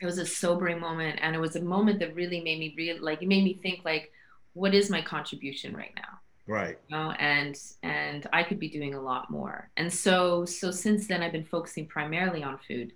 [0.00, 1.18] it was a sobering moment.
[1.22, 3.84] And it was a moment that really made me real, like, it made me think,
[3.84, 4.12] like,
[4.52, 6.18] what is my contribution right now?
[6.48, 6.78] Right.
[6.88, 9.70] You know, and and I could be doing a lot more.
[9.76, 12.92] And so so since then I've been focusing primarily on food.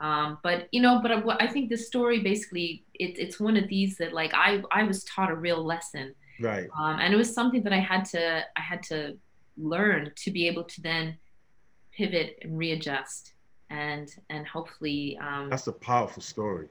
[0.00, 3.68] Um, but you know, but I, I think this story basically it, it's one of
[3.68, 6.68] these that like I I was taught a real lesson, right?
[6.78, 9.16] Um, and it was something that I had to I had to
[9.58, 11.18] learn to be able to then
[11.92, 13.34] pivot and readjust
[13.68, 16.68] and and hopefully um, that's a powerful story.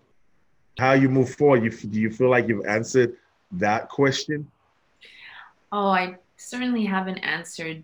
[0.80, 1.64] How you move forward?
[1.64, 3.16] You do you feel like you've answered
[3.52, 4.50] that question?
[5.72, 7.84] Oh, I certainly haven't answered,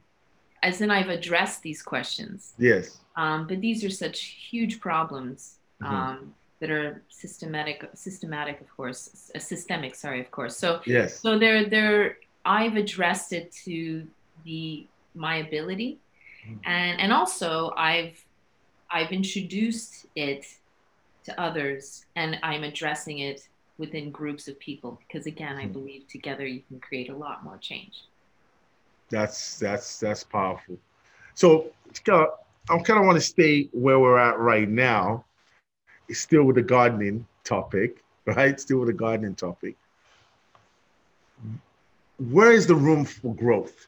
[0.64, 2.54] as in I've addressed these questions.
[2.58, 5.94] Yes um, but these are such huge problems mm-hmm.
[5.94, 9.96] um, that are systematic, systematic, of course, uh, systemic.
[9.96, 10.58] Sorry, of course.
[10.58, 11.20] So yes.
[11.20, 12.18] So they're they're.
[12.46, 14.06] I've addressed it to
[14.44, 15.98] the my ability,
[16.46, 16.58] mm-hmm.
[16.66, 18.24] and and also I've
[18.92, 20.46] I've introduced it
[21.24, 23.48] to others, and I'm addressing it
[23.78, 25.74] within groups of people because again, I mm-hmm.
[25.74, 28.04] believe together you can create a lot more change.
[29.10, 30.78] That's that's that's powerful.
[31.36, 35.26] So, Scott, I kind of want to stay where we're at right now.
[36.08, 38.60] It's still with the gardening topic, right?
[38.60, 39.76] Still with the gardening topic.
[42.18, 43.88] Where is the room for growth?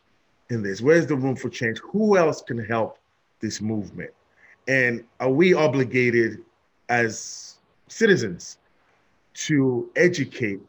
[0.50, 0.82] in this?
[0.82, 1.80] Where's the room for change?
[1.80, 2.98] Who else can help
[3.40, 4.12] this movement?
[4.68, 6.44] And are we obligated
[6.90, 8.58] as citizens
[9.34, 10.60] to educate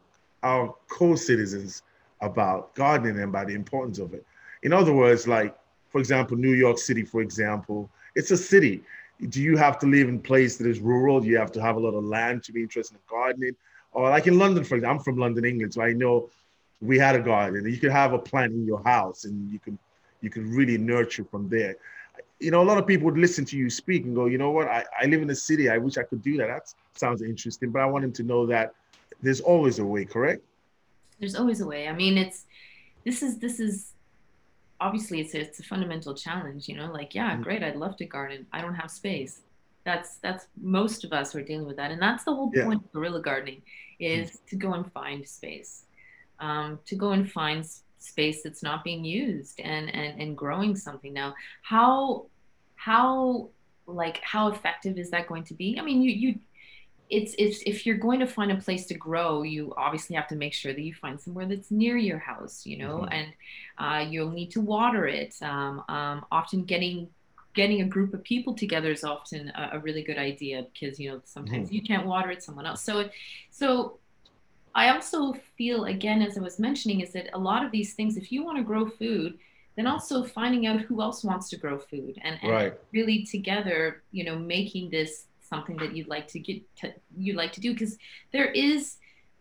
[0.43, 1.83] our co-citizens
[2.21, 4.25] about gardening and about the importance of it?
[4.63, 5.57] In other words, like,
[5.89, 7.89] for example, New York City, for example,
[8.19, 8.83] it's a city.
[9.29, 11.19] Do you have to live in a place that is rural?
[11.21, 13.55] Do you have to have a lot of land to be interested in gardening?
[13.91, 16.29] Or like in London, for example, I'm from London, England, so I know
[16.81, 17.69] we had a garden.
[17.69, 19.79] You could have a plant in your house, and you can
[20.21, 21.75] you can really nurture from there.
[22.39, 24.51] You know, a lot of people would listen to you speak and go, you know
[24.51, 25.69] what, I, I live in the city.
[25.69, 26.47] I wish I could do that.
[26.47, 28.73] That sounds interesting, but I want them to know that
[29.21, 30.41] there's always a way, correct?
[31.19, 31.87] There's always a way.
[31.87, 32.45] I mean, it's
[33.05, 33.93] this is this is
[34.79, 36.67] obviously it's a, it's a fundamental challenge.
[36.67, 37.43] You know, like yeah, mm-hmm.
[37.43, 38.45] great, I'd love to garden.
[38.51, 39.41] I don't have space.
[39.85, 42.65] That's that's most of us are dealing with that, and that's the whole yeah.
[42.65, 43.61] point of guerrilla gardening
[43.99, 44.47] is mm-hmm.
[44.47, 45.85] to go and find space,
[46.39, 47.65] um, to go and find
[47.99, 52.25] space that's not being used and and and growing something now how
[52.75, 53.49] how
[53.85, 56.39] like how effective is that going to be i mean you you
[57.09, 60.35] it's it's if you're going to find a place to grow you obviously have to
[60.35, 63.13] make sure that you find somewhere that's near your house you know mm-hmm.
[63.13, 63.33] and
[63.77, 67.07] uh, you'll need to water it um, um, often getting
[67.55, 71.09] getting a group of people together is often a, a really good idea because you
[71.09, 71.75] know sometimes mm-hmm.
[71.75, 73.09] you can't water it someone else so
[73.49, 73.97] so
[74.75, 78.17] I also feel, again, as I was mentioning, is that a lot of these things,
[78.17, 79.37] if you want to grow food,
[79.75, 82.73] then also finding out who else wants to grow food and, and right.
[82.91, 87.51] really together, you know, making this something that you'd like to get to, you'd like
[87.53, 87.97] to do because
[88.31, 88.97] there is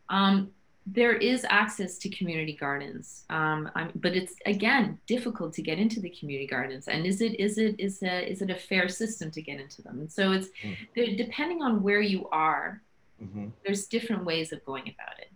[0.08, 0.50] um,
[0.86, 6.08] there is access to community gardens um, but it's again difficult to get into the
[6.18, 9.42] community gardens and is it is it is a is it a fair system to
[9.42, 11.16] get into them and so it's mm.
[11.16, 12.80] depending on where you are
[13.22, 13.48] Mm-hmm.
[13.64, 15.30] There's different ways of going about it.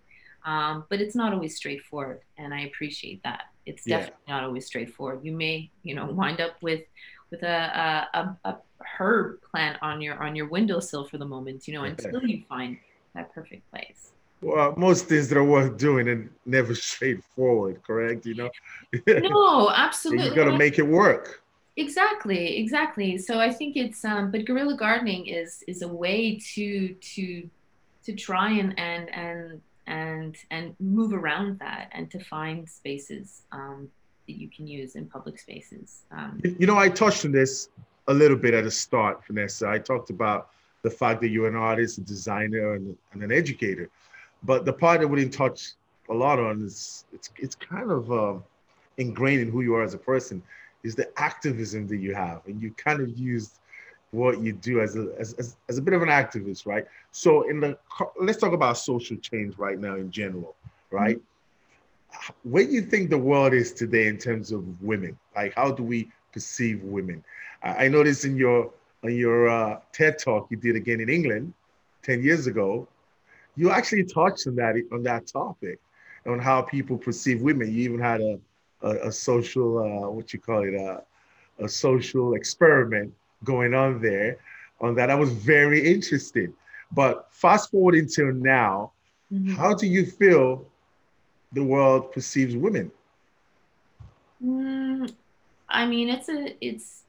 [0.44, 2.20] Um, but it's not always straightforward.
[2.38, 3.42] And I appreciate that.
[3.64, 4.34] It's definitely yeah.
[4.34, 5.24] not always straightforward.
[5.24, 6.82] You may, you know, wind up with
[7.32, 8.56] with a, a, a,
[8.98, 12.76] herb plant on your on your windowsill for the moment, you know, until you find
[13.14, 14.10] that perfect place.
[14.42, 18.26] Well, most things that are worth doing and never straightforward, correct?
[18.26, 18.50] You know.
[19.06, 20.26] no, absolutely.
[20.26, 21.42] you got to make it work.
[21.76, 23.16] Exactly, exactly.
[23.16, 27.48] So I think it's um, but guerrilla gardening is is a way to to
[28.04, 33.88] to try and and and and and move around that and to find spaces um,
[34.26, 36.02] that you can use in public spaces.
[36.10, 37.68] Um, you know, I touched on this
[38.08, 39.68] a little bit at the start, Vanessa.
[39.68, 40.50] I talked about
[40.82, 43.88] the fact that you're an artist, a designer, and, and an educator.
[44.42, 45.72] But the part that we didn't touch
[46.08, 48.34] a lot on is it's it's kind of uh,
[48.98, 50.42] ingrained in who you are as a person
[50.82, 53.58] is the activism that you have, and you kind of used
[54.10, 56.84] what you do as a as, as, as, a bit of an activist, right?
[57.12, 57.78] So in the
[58.20, 60.54] let's talk about social change right now in general,
[60.90, 61.16] right?
[61.16, 61.31] Mm-hmm.
[62.42, 65.18] Where do you think the world is today in terms of women?
[65.34, 67.24] Like how do we perceive women?
[67.62, 68.70] I, I noticed in your
[69.04, 71.52] on your uh, TED talk you did again in England
[72.02, 72.86] 10 years ago,
[73.56, 75.78] you actually touched on that on that topic,
[76.26, 77.72] on how people perceive women.
[77.72, 78.38] You even had a
[78.82, 81.02] a, a social uh, what you call it a,
[81.58, 83.12] a social experiment
[83.44, 84.38] going on there
[84.80, 85.10] on that.
[85.10, 86.52] I was very interested.
[86.90, 88.92] But fast forward until now,
[89.32, 89.54] mm-hmm.
[89.54, 90.66] how do you feel
[91.52, 92.90] the world perceives women?
[94.42, 95.12] Mm,
[95.68, 97.02] I mean, it's a, it's,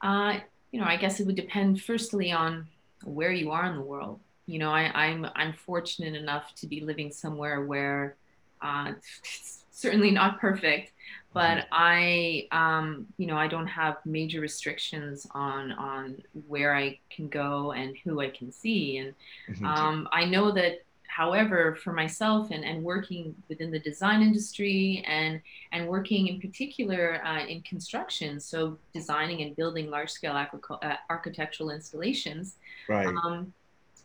[0.00, 0.38] uh,
[0.72, 2.66] you know, I guess it would depend firstly on
[3.04, 4.20] where you are in the world.
[4.46, 8.16] You know, I, I'm, I'm fortunate enough to be living somewhere where
[8.62, 8.92] uh,
[9.22, 10.92] it's certainly not perfect,
[11.32, 11.68] but mm-hmm.
[11.72, 17.72] I, um, you know, I don't have major restrictions on on where I can go
[17.72, 19.14] and who I can see, and
[19.48, 19.64] mm-hmm.
[19.64, 20.82] um, I know that.
[21.10, 25.40] However, for myself and, and working within the design industry and
[25.72, 31.70] and working in particular uh, in construction, so designing and building large scale uh, architectural
[31.70, 32.56] installations,
[32.88, 33.06] right.
[33.06, 33.52] um,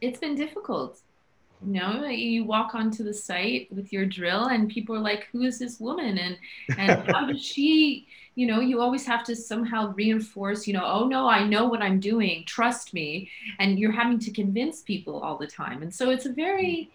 [0.01, 1.01] it's been difficult
[1.65, 5.43] you know you walk onto the site with your drill and people are like who
[5.43, 6.37] is this woman and
[6.77, 11.07] and how does she you know you always have to somehow reinforce you know oh
[11.07, 13.29] no i know what i'm doing trust me.
[13.59, 15.81] And you're having to convince people all the time.
[15.81, 16.91] And so it's a very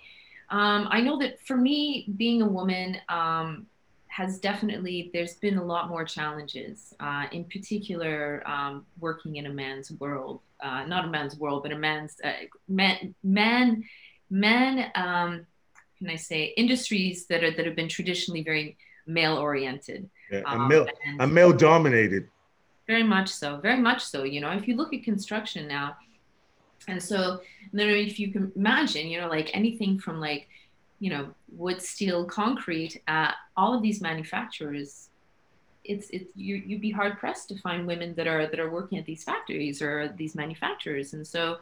[0.50, 3.66] um, i know that for me being a woman um,
[4.08, 9.50] has definitely there's been a lot more challenges uh, in particular um, working in a
[9.50, 12.32] man's world uh, not a man's world but a man's uh,
[12.68, 13.84] man man
[14.30, 15.46] men, um,
[15.98, 18.76] can I say, industries that are that have been traditionally very
[19.06, 20.08] male oriented.
[20.30, 20.86] Yeah, um, male,
[21.18, 22.28] a male dominated.
[22.86, 23.58] Very much so.
[23.58, 24.24] Very much so.
[24.24, 25.96] You know, if you look at construction now,
[26.88, 27.40] and so
[27.72, 30.48] then if you can imagine, you know, like anything from like,
[30.98, 35.10] you know, wood, steel, concrete, uh, all of these manufacturers
[35.84, 38.98] it's it's you you'd be hard pressed to find women that are that are working
[38.98, 41.56] at these factories or these manufacturers and so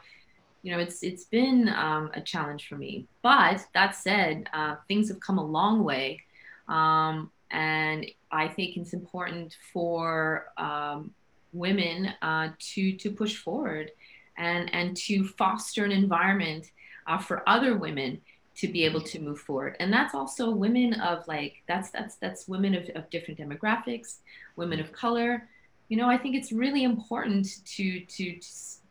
[0.61, 5.07] you know it's it's been um, a challenge for me but that said uh, things
[5.07, 6.21] have come a long way
[6.67, 11.11] um, and i think it's important for um,
[11.53, 13.91] women uh, to to push forward
[14.37, 16.71] and and to foster an environment
[17.07, 18.21] uh, for other women
[18.55, 19.77] to be able to move forward.
[19.79, 24.17] And that's also women of like that's that's that's women of, of different demographics
[24.55, 25.47] women of color.
[25.87, 28.39] You know i think it's really important to to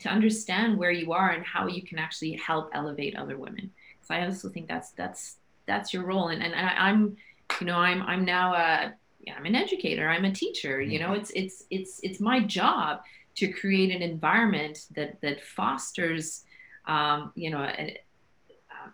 [0.01, 3.71] to understand where you are and how you can actually help elevate other women.
[4.01, 5.37] Because i also think that's that's
[5.67, 6.29] that's your role.
[6.29, 7.17] And, and I, i'm
[7.61, 8.93] you know i'm i'm now a
[9.37, 13.01] i'm an educator i'm a teacher you know it's it's it's it's my job
[13.35, 16.45] to create an environment that that fosters
[16.87, 17.97] um, you know a,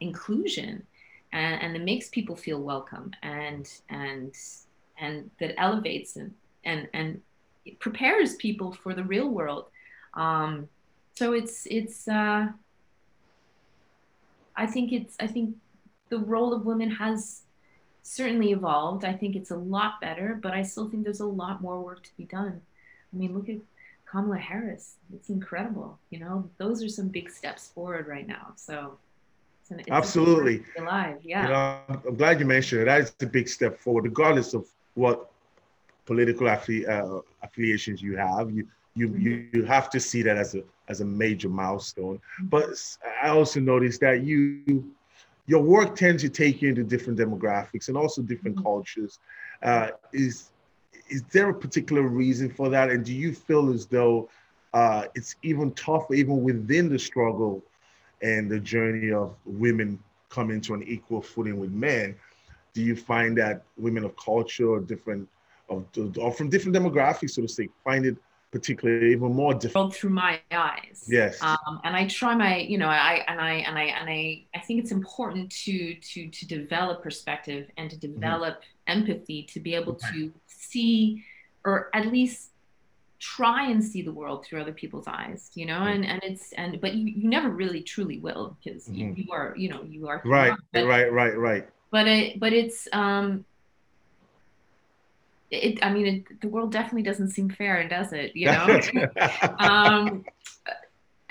[0.00, 0.82] inclusion
[1.32, 4.34] and, and it makes people feel welcome and and
[4.98, 6.32] and that elevates and
[6.64, 7.20] and and
[7.78, 9.66] prepares people for the real world.
[10.14, 10.68] Um,
[11.14, 12.48] so it's it's uh,
[14.56, 15.56] i think it's i think
[16.10, 17.42] the role of women has
[18.06, 21.60] certainly evolved i think it's a lot better but i still think there's a lot
[21.60, 22.60] more work to be done
[23.12, 23.56] i mean look at
[24.04, 28.98] kamala harris it's incredible you know those are some big steps forward right now so
[29.70, 30.62] an, Absolutely.
[30.78, 31.42] Alive, yeah.
[31.42, 32.84] You know, I'm glad you mentioned it.
[32.86, 35.30] That is a big step forward, regardless of what
[36.04, 38.50] political affili- uh, affiliations you have.
[38.50, 39.20] You you mm-hmm.
[39.20, 42.16] you you have to see that as a as a major milestone.
[42.16, 42.46] Mm-hmm.
[42.46, 44.92] But I also noticed that you
[45.46, 48.64] your work tends to take you into different demographics and also different mm-hmm.
[48.64, 49.18] cultures.
[49.62, 50.50] Uh, is
[51.08, 52.90] is there a particular reason for that?
[52.90, 54.28] And do you feel as though
[54.72, 57.62] uh, it's even tougher, even within the struggle
[58.22, 59.98] and the journey of women
[60.30, 62.16] coming to an equal footing with men,
[62.72, 65.28] do you find that women of culture or different,
[65.68, 65.84] of,
[66.18, 68.16] or from different demographics, so to speak, find it
[68.54, 72.86] particularly even more difficult through my eyes yes um, and i try my you know
[72.86, 77.02] i and i and i and i i think it's important to to to develop
[77.02, 78.14] perspective and to mm-hmm.
[78.14, 78.98] develop mm-hmm.
[78.98, 81.20] empathy to be able to see
[81.64, 82.50] or at least
[83.18, 86.80] try and see the world through other people's eyes you know and and it's and
[86.80, 89.00] but you, you never really truly will because mm-hmm.
[89.00, 92.52] you, you, are you know you are right but, right right right but it but
[92.52, 93.44] it's um
[95.54, 98.80] it i mean it, the world definitely doesn't seem fair does it you know?
[99.58, 100.24] Um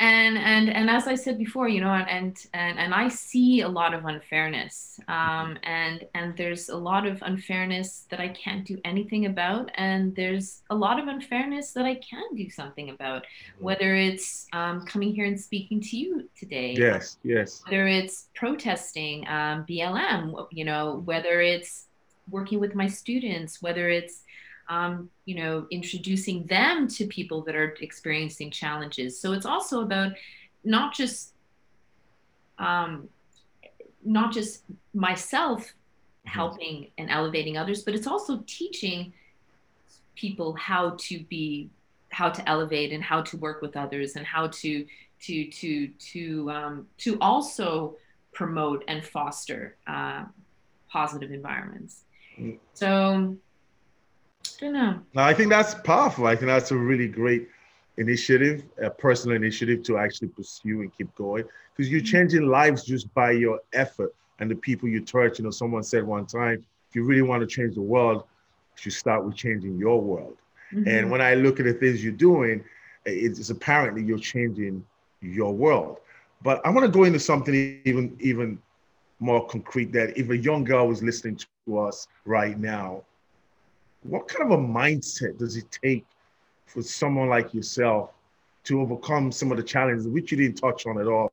[0.03, 3.69] and and and as I said before, you know, and and and I see a
[3.69, 8.77] lot of unfairness, um, and and there's a lot of unfairness that I can't do
[8.83, 13.63] anything about, and there's a lot of unfairness that I can do something about, mm-hmm.
[13.63, 19.27] whether it's um, coming here and speaking to you today, yes, yes, whether it's protesting
[19.27, 21.85] um, BLM, you know, whether it's
[22.29, 24.23] working with my students, whether it's
[24.69, 29.19] um, you know, introducing them to people that are experiencing challenges.
[29.19, 30.13] So it's also about
[30.63, 31.33] not just
[32.57, 33.09] um,
[34.03, 34.63] not just
[34.93, 36.29] myself mm-hmm.
[36.29, 39.13] helping and elevating others, but it's also teaching
[40.15, 41.69] people how to be
[42.09, 44.85] how to elevate and how to work with others and how to
[45.19, 47.95] to to to um, to also
[48.33, 50.23] promote and foster uh,
[50.89, 52.03] positive environments.
[52.73, 53.37] So
[54.59, 54.99] don't know.
[55.15, 56.25] I think that's powerful.
[56.25, 57.47] I think that's a really great
[57.97, 61.43] initiative, a personal initiative to actually pursue and keep going
[61.75, 65.39] because you're changing lives just by your effort and the people you touch.
[65.39, 68.23] You know, someone said one time, if you really want to change the world,
[68.81, 70.35] you start with changing your world.
[70.73, 70.87] Mm-hmm.
[70.87, 72.63] And when I look at the things you're doing,
[73.05, 74.83] it's apparently you're changing
[75.21, 75.99] your world.
[76.41, 78.59] But I want to go into something even even
[79.23, 83.03] more concrete that if a young girl was listening to us right now
[84.03, 86.05] what kind of a mindset does it take
[86.65, 88.11] for someone like yourself
[88.65, 91.31] to overcome some of the challenges, which you didn't touch on at all?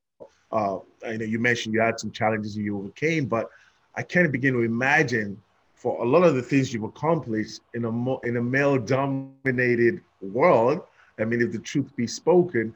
[0.53, 3.49] Uh, I know you mentioned you had some challenges you overcame, but
[3.95, 5.41] I can't begin to imagine
[5.75, 10.83] for a lot of the things you've accomplished in a mo- in a male-dominated world.
[11.19, 12.75] I mean, if the truth be spoken,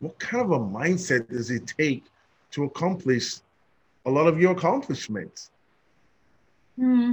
[0.00, 2.04] what kind of a mindset does it take
[2.52, 3.36] to accomplish
[4.06, 5.50] a lot of your accomplishments?
[6.76, 7.12] Hmm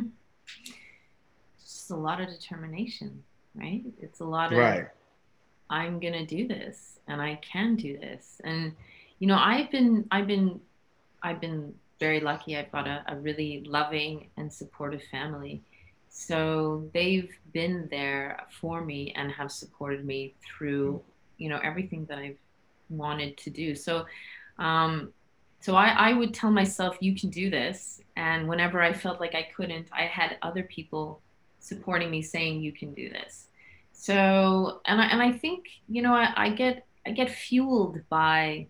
[1.92, 3.24] a lot of determination,
[3.56, 3.84] right?
[4.02, 4.88] It's a lot of right.
[5.70, 8.42] I'm gonna do this and I can do this.
[8.44, 8.74] And
[9.20, 10.60] you know, I've been I've been
[11.22, 12.58] I've been very lucky.
[12.58, 15.62] I've got a, a really loving and supportive family.
[16.10, 21.02] So they've been there for me and have supported me through,
[21.38, 22.38] you know, everything that I've
[22.90, 23.76] wanted to do.
[23.76, 24.06] So
[24.58, 25.14] um
[25.62, 29.36] so I, I would tell myself you can do this and whenever i felt like
[29.36, 31.22] i couldn't i had other people
[31.62, 33.48] supporting me, saying you can do this.
[33.94, 38.68] So, and I, and I think, you know, I, I get, I get fueled by,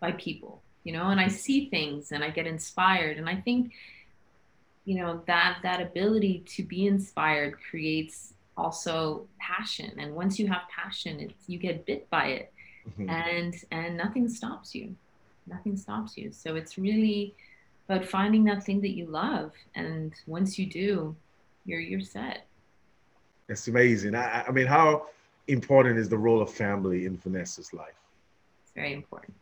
[0.00, 3.18] by people, you know, and I see things and I get inspired.
[3.18, 3.72] And I think,
[4.84, 9.92] you know, that, that ability to be inspired creates also passion.
[9.98, 12.52] And once you have passion, it's, you get bit by it
[12.88, 13.10] mm-hmm.
[13.10, 14.94] and, and nothing stops you.
[15.46, 16.32] Nothing stops you.
[16.32, 17.34] So it's really
[17.88, 19.52] about finding that thing that you love.
[19.74, 21.16] And once you do,
[21.64, 22.46] you're, you're set.
[23.48, 24.14] That's amazing.
[24.14, 25.06] I, I mean, how
[25.48, 27.88] important is the role of family in Vanessa's life?
[28.62, 29.34] It's very important.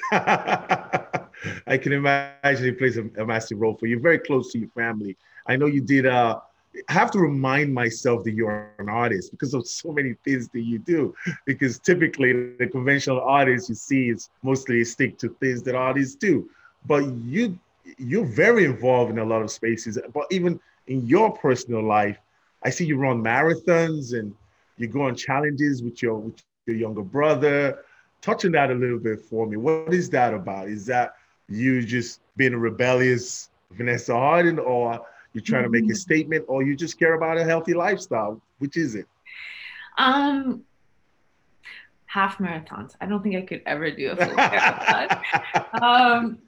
[0.12, 3.98] I can imagine it plays a, a, massive role for you.
[3.98, 5.16] Very close to your family.
[5.46, 6.04] I know you did.
[6.04, 6.40] Uh,
[6.88, 10.78] have to remind myself that you're an artist because of so many things that you
[10.78, 11.14] do.
[11.46, 16.48] Because typically, the conventional artists you see is mostly stick to things that artists do.
[16.86, 17.58] But you,
[17.98, 19.98] you're very involved in a lot of spaces.
[20.12, 22.18] But even in your personal life,
[22.64, 24.34] I see you run marathons and
[24.76, 27.84] you go on challenges with your with your younger brother.
[28.20, 29.56] Touch on that a little bit for me.
[29.56, 30.68] What is that about?
[30.68, 31.14] Is that
[31.48, 35.00] you just being a rebellious Vanessa Harden, or
[35.38, 35.94] you're trying to make a mm-hmm.
[35.94, 38.42] statement, or you just care about a healthy lifestyle?
[38.58, 39.06] Which is it?
[39.96, 40.64] Um,
[42.06, 42.94] half marathons.
[43.00, 45.22] I don't think I could ever do a full marathon.
[45.82, 46.38] um,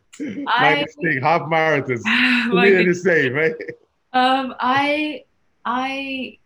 [0.49, 0.87] I,
[1.23, 2.03] half marathons.
[2.53, 3.55] We're the same, right?
[4.13, 5.25] Um, I
[5.65, 6.39] I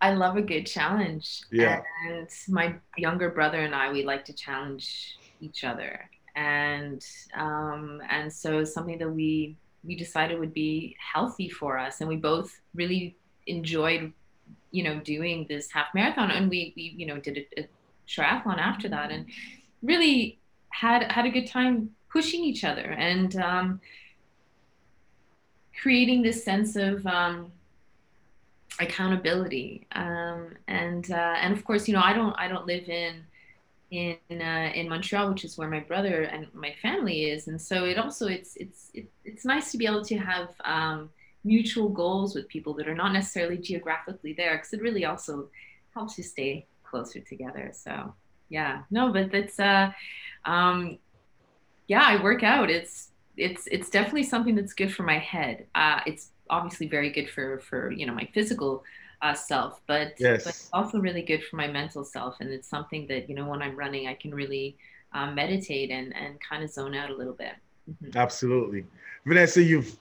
[0.00, 1.42] I love a good challenge.
[1.50, 1.82] Yeah.
[2.06, 6.08] And my younger brother and I, we like to challenge each other.
[6.36, 7.04] And
[7.36, 9.56] um, and so something that we
[9.86, 13.16] we decided would be healthy for us, and we both really
[13.46, 14.12] enjoyed,
[14.70, 17.68] you know, doing this half marathon, and we we you know did a, a
[18.08, 19.26] triathlon after that, and
[19.82, 20.38] really
[20.70, 23.80] had had a good time pushing each other and um,
[25.80, 27.52] creating this sense of um,
[28.80, 29.86] accountability.
[29.92, 33.24] Um, and uh, and of course you know I don't I don't live in
[33.90, 37.48] in uh, in Montreal which is where my brother and my family is.
[37.48, 41.10] And so it also it's it's it, it's nice to be able to have um,
[41.44, 45.48] mutual goals with people that are not necessarily geographically there because it really also
[45.94, 47.70] helps you stay closer together.
[47.72, 48.14] So
[48.48, 48.82] yeah.
[48.90, 49.92] No but that's uh
[50.44, 50.98] um
[51.88, 52.70] yeah I work out.
[52.70, 55.66] It's it's it's definitely something that's good for my head.
[55.74, 58.84] Uh it's obviously very good for for you know my physical
[59.26, 60.44] uh, self, but, yes.
[60.44, 62.36] but also really good for my mental self.
[62.40, 64.76] And it's something that you know when I'm running, I can really
[65.12, 67.54] um, meditate and and kind of zone out a little bit.
[67.90, 68.16] Mm-hmm.
[68.16, 68.84] Absolutely,
[69.24, 69.62] Vanessa.
[69.62, 69.96] You've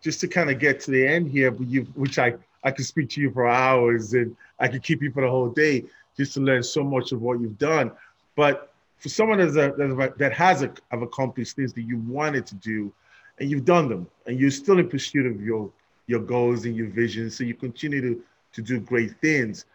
[0.00, 2.86] just to kind of get to the end here, but you which I I could
[2.86, 5.84] speak to you for hours and I could keep you for the whole day
[6.16, 7.92] just to learn so much of what you've done.
[8.34, 12.56] But for someone that's a, that has a, have accomplished things that you wanted to
[12.56, 12.92] do,
[13.38, 15.70] and you've done them, and you're still in pursuit of your
[16.06, 18.22] your goals and your vision so you continue to
[18.52, 19.66] to do great things.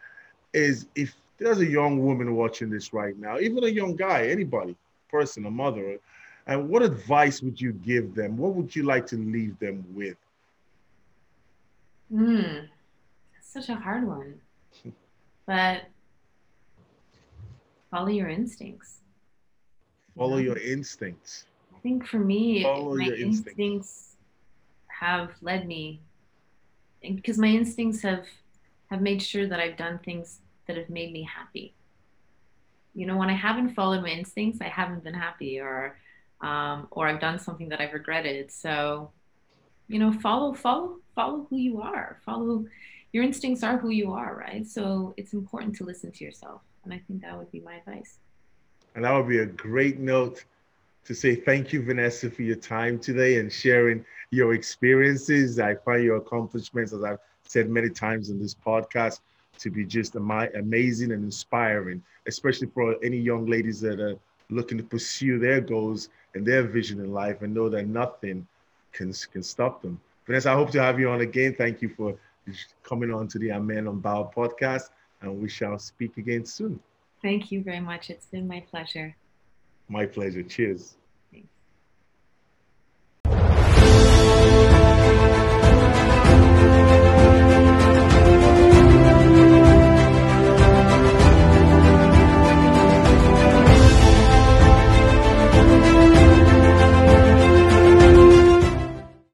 [0.54, 4.76] Is if there's a young woman watching this right now, even a young guy, anybody,
[5.10, 5.98] person, a mother,
[6.48, 8.38] and what advice would you give them?
[8.38, 10.18] What would you like to leave them with?
[12.12, 12.66] Hmm,
[13.42, 14.36] such a hard one,
[15.48, 15.84] but
[17.90, 19.00] follow your instincts.
[20.16, 21.46] Follow your instincts
[21.76, 23.48] I think for me, Follow my instincts.
[23.50, 24.16] instincts
[24.88, 26.00] have led me
[27.02, 28.26] because my instincts have
[28.94, 31.74] have made sure that I've done things that have made me happy.
[32.94, 35.98] You know, when I haven't followed my instincts, I haven't been happy, or
[36.42, 38.52] um, or I've done something that I've regretted.
[38.52, 39.12] So,
[39.88, 42.20] you know, follow follow follow who you are.
[42.26, 42.66] Follow
[43.12, 44.66] your instincts are who you are, right?
[44.66, 48.20] So it's important to listen to yourself, and I think that would be my advice.
[48.96, 50.46] And that would be a great note
[51.06, 55.60] to say thank you, Vanessa, for your time today and sharing your experiences.
[55.60, 59.20] I find your accomplishments, as I've said many times in this podcast,
[59.60, 64.18] to be just amazing and inspiring, especially for any young ladies that are
[64.50, 68.48] looking to pursue their goals and their vision in life and know that nothing
[68.92, 70.00] can, can stop them.
[70.26, 71.54] Vanessa, I hope to have you on again.
[71.54, 72.16] Thank you for
[72.84, 74.90] coming on to the Amen Unbowed podcast,
[75.22, 76.80] and we shall speak again soon.
[77.22, 78.10] Thank you very much.
[78.10, 79.16] It's been my pleasure.
[79.88, 80.44] My pleasure.
[80.44, 80.96] Cheers.